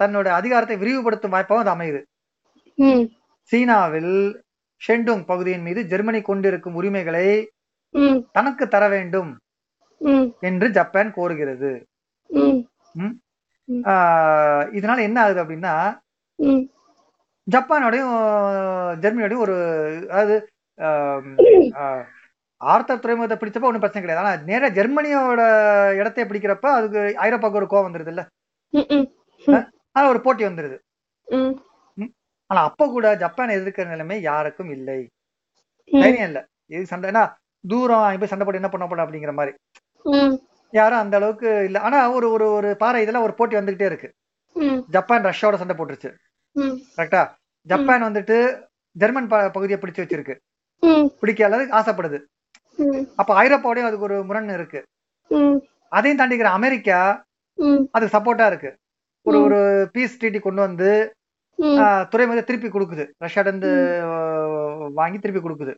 [0.00, 2.00] தன்னோட அதிகாரத்தை விரிவுபடுத்தும் வாய்ப்பாகவும் அது அமையுது.
[3.50, 4.14] சீனாவில்
[4.82, 7.26] ஷெண்டுங் பகுதியின் மீது ஜெர்மனி கொண்டிருக்கும் உரிமைகளை
[8.36, 9.30] தனக்கு தர வேண்டும்
[10.48, 11.70] என்று ஜப்பான் கோருகிறது.
[14.78, 15.74] இதனால என்ன ஆகுது அப்படின்னா
[17.46, 18.12] ஜப்பானோடையும்
[19.02, 19.56] ஜெர்மனியோடையும் ஒரு
[20.10, 20.36] அதாவது
[22.60, 24.22] ஆர்த்தர் துறைமுகத்தை பிடிச்சப்ப ஒன்றும் பிரச்சனை கிடையாது.
[24.24, 25.42] ஆனா நேரா ஜெர்மனியோட
[26.00, 28.22] இடத்தை பிடிக்கிறப்ப அதுக்கு ஐரோப்பாவுக்கு ஒரு கோவம் வந்துருது இல்ல
[30.12, 30.76] ஒரு போட்டி வந்துருது.
[32.50, 34.98] ஆனா அப்ப கூட ஜப்பான் எதிர்க்கிற நிலைமை யாருக்கும் இல்லை.
[35.90, 36.40] தைரியம் இல்ல.
[36.74, 37.22] இது சண்டைனா
[37.72, 39.54] தூரம் அங்க போய் சண்டை போட்டு என்ன பண்ண போட அப்படிங்கிற மாதிரி.
[40.72, 41.78] யாரும் அந்த அளவுக்கு இல்ல.
[41.86, 44.08] ஆனா ஒரு ஒரு ஒரு பாறை இதெல்லாம் ஒரு போட்டி வந்துகிட்டே இருக்கு.
[44.94, 46.10] ஜப்பான் ரஷ்யாவோட சண்டை போட்டுருச்சு.
[46.96, 47.22] கரெக்டா?
[47.66, 48.36] ஜப்பான் வந்துட்டு
[49.02, 50.34] ஜெர்மன் பகுதியை பிடிச்சு வச்சிருக்கு.
[51.20, 52.18] பிடிக்க அல்லது ஆசைப்படுது.
[53.16, 54.80] அப்ப ஐரோப்பாவோடயும் அதுக்கு ஒரு முரண் இருக்கு.
[55.92, 57.00] அதையும் தாண்டிக்கிற அமெரிக்கா
[57.92, 58.70] அதுக்கு சப்போர்ட்டா இருக்கு.
[59.26, 59.58] ஒரு ஒரு
[59.92, 60.88] பீஸ் ட்ரீட்டி கொண்டு வந்து
[61.58, 61.76] ம்.
[61.80, 63.04] ஆஹ், துறைமுகத்தை திருப்பி கொடுக்குது.
[63.24, 63.70] ரஷ்யாட்ட இருந்து
[64.94, 65.74] வாங்கி திருப்பி கொடுக்குது.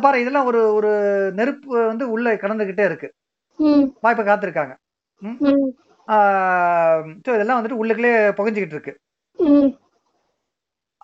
[0.00, 0.90] பாரு இதெல்லாம் ஒரு ஒரு
[1.34, 3.08] நெருப்பு வந்து உள்ள கடந்துகிட்டே இருக்கு.
[4.00, 4.72] வாய்ப்பை காத்திருக்காங்க.
[7.26, 8.92] இதெல்லாம் வந்துட்டு உள்ளுக்குள்ளே புகஞ்சுக்கிட்டு இருக்கு.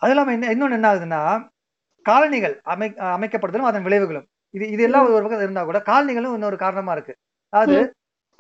[0.03, 1.21] அது இல்லாம இன்னொன்னு என்ன ஆகுதுன்னா
[2.07, 4.27] காலனிகள் அமை அமைக்கப்படுதலும் அதன் விளைவுகளும்.
[4.57, 7.15] இது இது எல்லாம் ஒரு பக்கம் இருந்தா கூட காலனிகளும் இன்னொரு காரணமா இருக்கு.
[7.53, 7.79] அதாவது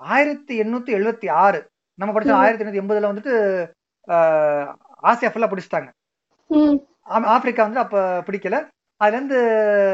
[0.00, 1.61] ஆயிரத்தி எண்ணூத்தி எழுபத்தி ஆறு
[1.98, 2.33] நம்ம படிச்ச.
[2.42, 3.35] ஆயிரத்தி எண்ணூத்தி எண்பதுல வந்துட்டு
[5.11, 5.90] ஆசியா ஃபுல்லா பிடிச்சிட்டாங்க.
[7.35, 8.57] ஆப்பிரிக்கா வந்து அப்ப பிடிக்கல.
[9.00, 9.38] அதுல இருந்து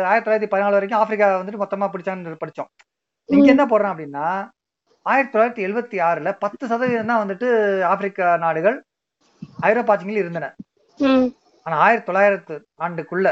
[0.09, 2.71] ஆயிரத்தி தொள்ளாயிரத்தி பதினாலு வரைக்கும் ஆப்பிரிக்கா வந்துட்டு மொத்தமா பிடிச்சான்னு படிச்சோம்.
[3.29, 4.27] இங்க என்ன போடுறோம் அப்படின்னா
[5.07, 7.49] ஆயிரத்தி தொள்ளாயிரத்தி எழுபத்தி ஆறுல பத்து சதவீதம் தான் வந்துட்டு
[7.93, 8.77] ஆப்பிரிக்கா நாடுகள்
[9.69, 10.47] ஐரோப்பா ஆட்சிகளில் இருந்தன.
[11.67, 12.55] ஆனா ஆயிரத்தி தொள்ளாயிரத்து
[12.85, 13.29] ஆண்டுக்குள்ள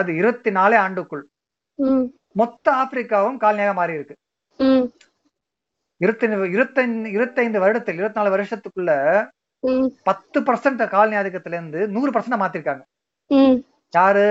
[0.00, 1.22] அது இருபத்தி நாலே ஆண்டுக்குள்
[2.40, 4.14] மொத்த ஆப்பிரிக்காவும் காலனியாக மாறி இருக்கு
[6.04, 8.92] இருபத்தைந்து இருபத்தைந்து வருடத்தில் இருபத்தி நாலு வருஷத்துக்குள்ள
[10.08, 12.82] பத்து பர்சன்ட் காலனி ஆதிக்கத்துல இருந்து நூறு பர்சன்ட் மாத்திருக்காங்க.
[13.98, 14.26] யாரு?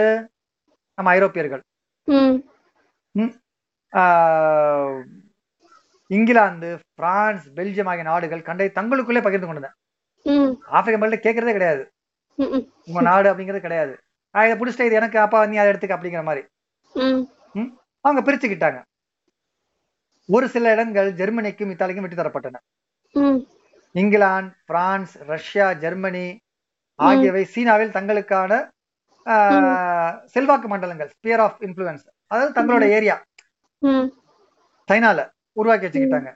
[0.98, 1.62] நம்ம ஐரோப்பியர்கள்.
[6.08, 9.70] இங்கிலாந்து பிரான்ஸ் பெல்ஜியம் ஆகிய நாடுகள் கண்டை தங்களுக்குள்ளே பகிர்ந்து கொண்டன.
[10.76, 11.84] ஆப்பிரிக்க மக்கள்கிட்ட கேட்கறதே கிடையாது.
[12.90, 13.94] உங்க நாடு அப்படிங்கிறது கிடையாது.
[14.36, 16.44] இதை பிடிச்சிட்ட இது எனக்கு அப்பா நீ அதை எடுத்துக்க அப்படிங்கிற மாதிரி.
[18.06, 18.80] அவங்க பிரிச்சுக்கிட்டாங்க.
[20.30, 22.60] ஒரு சில இடங்கள் ஜெர்மனிக்கும் இத்தாலிக்கும் விட்டு தரப்பட்டன.
[24.02, 26.28] இங்கிலாந்து பிரான்ஸ் ரஷ்யா ஜெர்மனி
[27.00, 28.52] ஆகியவை சீனாவில் தங்களுக்கான
[30.34, 33.16] செல்வாக்கு மண்டலங்கள் ஸ்பியர் ஆஃப் இன்ஃபுளுன்ஸ் அதாவது தங்களோட ஏரியா.
[34.90, 35.20] சைனால
[35.60, 36.32] உருவாக்கி வச்சுக்கிட்டாங்க.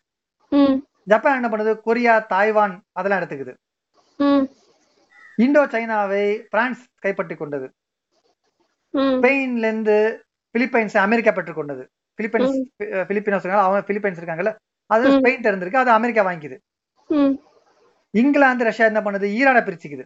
[1.11, 1.73] ஜப்பான் என்ன பண்ணுது?
[1.87, 3.53] கொரியா தாய்வான் அதெல்லாம் எடுத்துக்குது.
[5.45, 7.67] இந்தோ சைனாவை பிரான்ஸ் கைப்பற்றி கொண்டது.
[8.93, 9.97] ஸ்பெயின்ல இருந்து
[10.55, 11.83] பிலிப்பைன்ஸ் அமெரிக்கா பெற்றுக்கொண்டது.
[12.19, 12.57] பிலிப்பைன்ஸ்
[13.09, 14.53] பிலிப்பினஸ் அவங்க பிலிப்பைன்ஸ் இருக்காங்கல்ல
[14.89, 15.05] அது.
[15.17, 16.57] ஸ்பெயின் இருந்திருக்கு அது அமெரிக்கா வாங்கிக்குது.
[18.13, 19.27] இங்கிலாந்து ரஷ்யா என்ன பண்ணுது?
[19.39, 20.05] ஈரானை பிரிச்சுக்குது?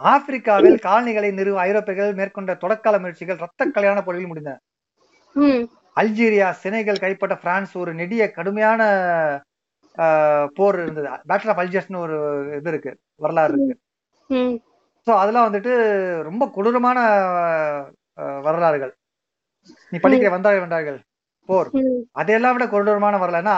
[0.00, 4.56] ஆப்பிரிக்காவில் காலனிகளை நிறுவ ஐரோப்பியர்கள் மேற்கொண்ட தொடக்கால முயற்சிகள் ரத்த கல்யாண போரில் முடிந்தன.
[6.00, 8.80] அல்ஜீரியா செனைகள் கைப்பற்ற பிரான்ஸ் ஒரு நெடிய கடுமையான
[10.56, 11.08] போர் இருந்தது.
[11.28, 12.16] பேட்டில் ஆஃப் அல்ஜர்ஸ்னு ஒரு
[12.58, 12.92] இது இருக்கு
[13.24, 13.76] வரலாறு இருக்கு.
[15.06, 15.72] ஸோ அதெல்லாம் வந்துட்டு
[16.28, 16.98] ரொம்ப கொடூரமான
[18.46, 18.92] வரலாறுகள்.
[19.92, 20.62] நீ படிக்கிற வந்தார்கள்.
[20.64, 20.98] வென்றார்கள்
[21.48, 21.68] போர்
[22.20, 23.54] அதையெல்லாம் விட கொடூரமான வரலாறுனா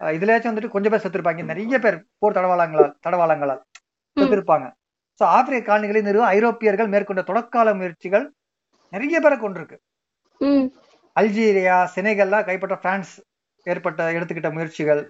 [0.00, 1.44] இதுலயாச்சும் வந்துட்டு கொஞ்சம் பேர் செத்துருப்பாங்க.
[1.50, 3.60] நிறைய பேர் போர் தடவாளங்களால் தடவாளங்களால்
[4.16, 4.66] செத்துருப்பாங்க.
[5.20, 8.26] ஸோ ஆப்பிரிக்க காலனிகளை நிறுவ ஐரோப்பியர்கள் மேற்கொண்ட தொடக்கால முயற்சிகள்
[8.92, 9.76] நிறைய பேரை கொண்டிருக்கு
[11.16, 13.12] அல்ஜீரியா செனகல்லாம் கைப்பற்ற பிரான்ஸ்
[13.66, 15.02] ஏற்பட்ட எடுத்துக்கிட்ட முயற்சிகள்.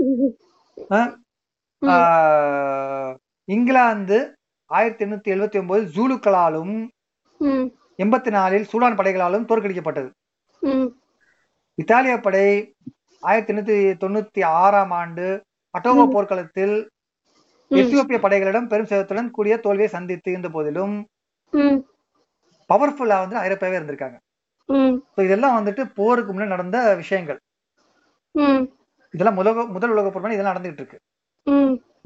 [3.48, 4.18] இங்கிலாந்து
[4.76, 6.74] ஆயிரத்தி எண்ணூத்தி எழுபத்தி ஒன்பதில் ஜூலுக்களாலும்
[8.02, 10.08] எண்பத்தி நாலில் சூடான் படைகளாலும் தோற்கடிக்கப்பட்டது.
[11.78, 12.46] இத்தாலிய படை
[13.22, 15.26] ஆயிரத்தி எண்ணூத்தி தொண்ணூத்தி ஆறாம் ஆண்டு
[15.74, 16.76] அட்டோகோ போர்க்களத்தில்.
[17.80, 20.96] எத்தியோப்பிய படைகளிடம் பெரும் சேதத்துடன் கூடிய தோல்வியை சந்தித்து இருந்த போதிலும்
[22.72, 24.16] பவர்ஃபுல்லா வந்து ஐரோப்பாவே இருந்திருக்காங்க.
[25.24, 27.40] இதெல்லாம் வந்துட்டு போருக்கு முன்னாடி நடந்த விஷயங்கள்.
[29.14, 30.98] இதெல்லாம் முதல் முதல் உலக போர் இதெல்லாம் நடந்துகிட்டு இருக்கு.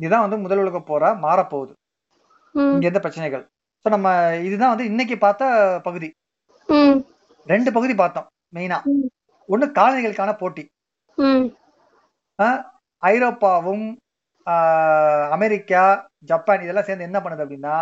[0.02, 1.74] இதுதான் வந்து முதல் உலக போரா மாறப்போகுது.
[2.54, 3.44] இங்க இருந்த பிரச்சனைகள்.
[3.82, 4.08] ஸோ நம்ம
[4.46, 5.44] இதுதான் வந்து இன்னைக்கு பார்த்த
[5.86, 6.08] பகுதி.
[7.52, 8.78] ரெண்டு பகுதி பார்த்தோம் மெயினா.
[9.48, 10.64] ஒண்ணு காலனிகளுக்கான போட்டி.
[13.02, 13.86] ஐரோப்பாவும்
[15.36, 15.84] அமெரிக்கா
[16.30, 17.76] ஜப்பான் இதெல்லாம் சேர்ந்து என்ன பண்ணுது அப்படின்னா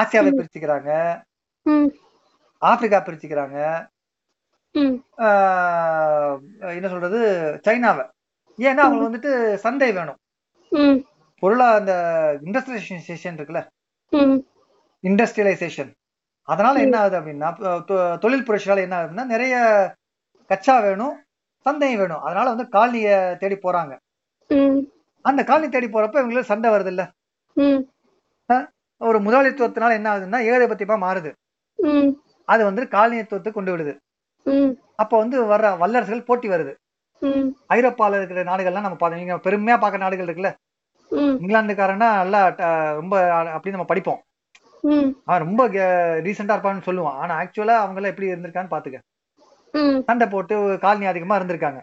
[0.00, 0.90] ஆசியாவை பிரிச்சுக்கிறாங்க.
[2.70, 3.58] ஆப்பிரிக்கா பிரிச்சுக்கிறாங்க.
[6.78, 7.20] என்ன சொல்றது
[7.66, 8.04] சைனாவை.
[8.58, 9.30] ஏன்னா அவங்க வந்துட்டு
[9.64, 10.20] சந்தை வேணும்.
[11.42, 11.92] பொருளா அந்த
[12.46, 13.62] இண்டஸ்ட்ரியலைசேஷன் இருக்குல்ல?
[15.04, 15.90] இண்டஸ்ட்ரியலைசேஷன்
[16.48, 17.48] அதனால என்ன ஆகுது அப்படின்னா
[18.22, 19.54] தொழில் புரட்சியால என்ன ஆகுதுன்னா நிறைய
[20.50, 21.16] கச்சா வேணும்
[21.66, 22.22] சந்தையும் வேணும்.
[22.26, 23.10] அதனால வந்து காலனிய
[23.40, 23.92] தேடி போறாங்க.
[25.24, 27.02] அந்த காலனி தேடி போறப்ப இவங்களுக்கு சண்டை வருது இல்ல
[29.00, 31.30] ஒரு முதலாளித்துவத்தினால என்ன ஆகுதுன்னா ஏகபத்தியமா மாறுது.
[32.48, 33.92] அது வந்து காலனியத்துவத்தை கொண்டு விடுது.
[35.02, 36.72] அப்ப வந்து வர்ற வல்லரசுகள் போட்டி வருது.
[37.76, 40.52] ஐரோப்பால இருக்கிற நாடுகள்லாம் நம்ம பார்த்தோம் பெருமையா பார்க்குற நாடுகள் இருக்குல்ல?
[41.10, 42.40] இங்கிலாந்துக்காரன்னா நல்லா
[43.00, 44.20] ரொம்ப அப்படி நம்ம படிப்போம்.
[45.28, 45.68] அவன் ரொம்ப
[46.26, 47.20] ரீசெண்டா இருப்பான்னு சொல்லுவான்.
[47.22, 48.98] ஆனா ஆக்சுவலா அவங்க எல்லாம் எப்படி இருந்திருக்கான்னு பாத்துக்க.
[50.08, 51.80] சண்டை போட்டு காலனி அதிகமா இருந்திருக்காங்க.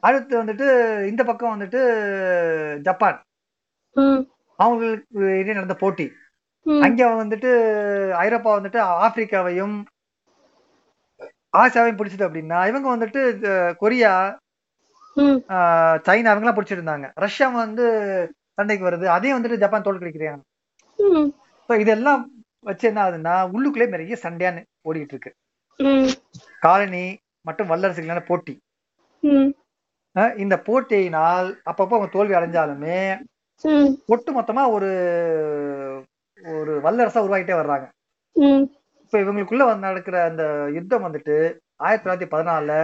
[0.00, 0.66] அடுத்து வந்துட்டு
[1.06, 1.80] இந்த பக்கம் வந்துட்டு
[2.88, 3.18] ஜப்பான்.
[4.56, 6.06] அவங்களுக்கு இடையே நடந்த போட்டி.
[6.86, 7.50] அங்க வந்துட்டு
[8.24, 9.76] ஐரோப்பா வந்துட்டு ஆப்பிரிக்காவையும்
[11.58, 13.22] ஆசியாவையும் பிடிச்சது அப்படின்னா இவங்க வந்துட்டு
[13.76, 14.12] கொரியா
[16.06, 17.06] சைனா இவங்கெல்லாம் பிடிச்சிருந்தாங்க.
[17.24, 17.84] ரஷ்யா வந்து
[18.58, 19.06] சண்டைக்கு வருது.
[19.06, 20.42] அதையும் வந்துட்டு ஜப்பான் தோற்கடிக்கிறாங்க
[20.98, 21.28] ம்.
[21.68, 22.22] ஸோ இதெல்லாம்
[22.64, 25.30] வச்சு என்ன ஆகுதுன்னா உள்ளுக்குள்ளே நிறைய சண்டையான்னு ஓடிட்டு இருக்கு
[26.62, 27.04] காலனி
[27.46, 28.54] மற்றும் வல்லரசுகளான போட்டி.
[30.42, 32.98] இந்த போட்டியினால் அப்பப்போ அவங்க தோல்வி அடைஞ்சாலுமே
[34.06, 34.90] ஒட்டு மொத்தமா ஒரு
[36.42, 37.86] ஒரு வல்லரசா உருவாகிட்டே வர்றாங்க.
[39.04, 40.44] இப்ப இவங்களுக்குள்ள வந்து நடக்கிற அந்த
[40.76, 41.36] யுத்தம் வந்துட்டு
[41.76, 42.74] ஆயிரத்தி தொள்ளாயிரத்தி பதினாலுல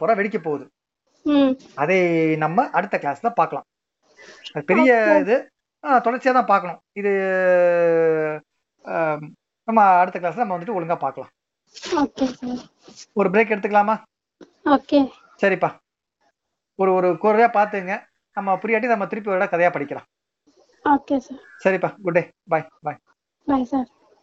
[0.00, 0.64] போரா வெடிக்க போகுது.
[1.82, 1.98] அதை
[2.44, 3.66] நம்ம அடுத்த கிளாஸ்ல பார்க்கலாம்.
[4.54, 4.90] அது பெரிய
[5.24, 5.36] இது.
[6.06, 6.78] தொடர்ச்சியா தான் பார்க்கணும்.
[7.00, 7.12] இது
[9.68, 11.32] நம்ம அடுத்த கிளாஸ்ல நம்ம வந்துட்டு ஒழுங்கா பார்க்கலாம்.
[13.20, 13.96] ஒரு பிரேக் எடுத்துக்கலாமா?
[14.74, 15.00] ஓகே.
[15.42, 15.70] சரிப்பா.
[16.82, 17.94] ஒரு ஒரு குறையா பார்த்துங்க.
[18.36, 20.08] நம்ம புரியாட்டி நம்ம திருப்பி ஒரு கதையா படிக்கலாம்.
[20.94, 21.42] Okay sir.
[21.64, 21.90] சரிப்பா.
[22.06, 22.22] Good day
[22.52, 22.98] bye bye
[23.48, 23.88] bye sir.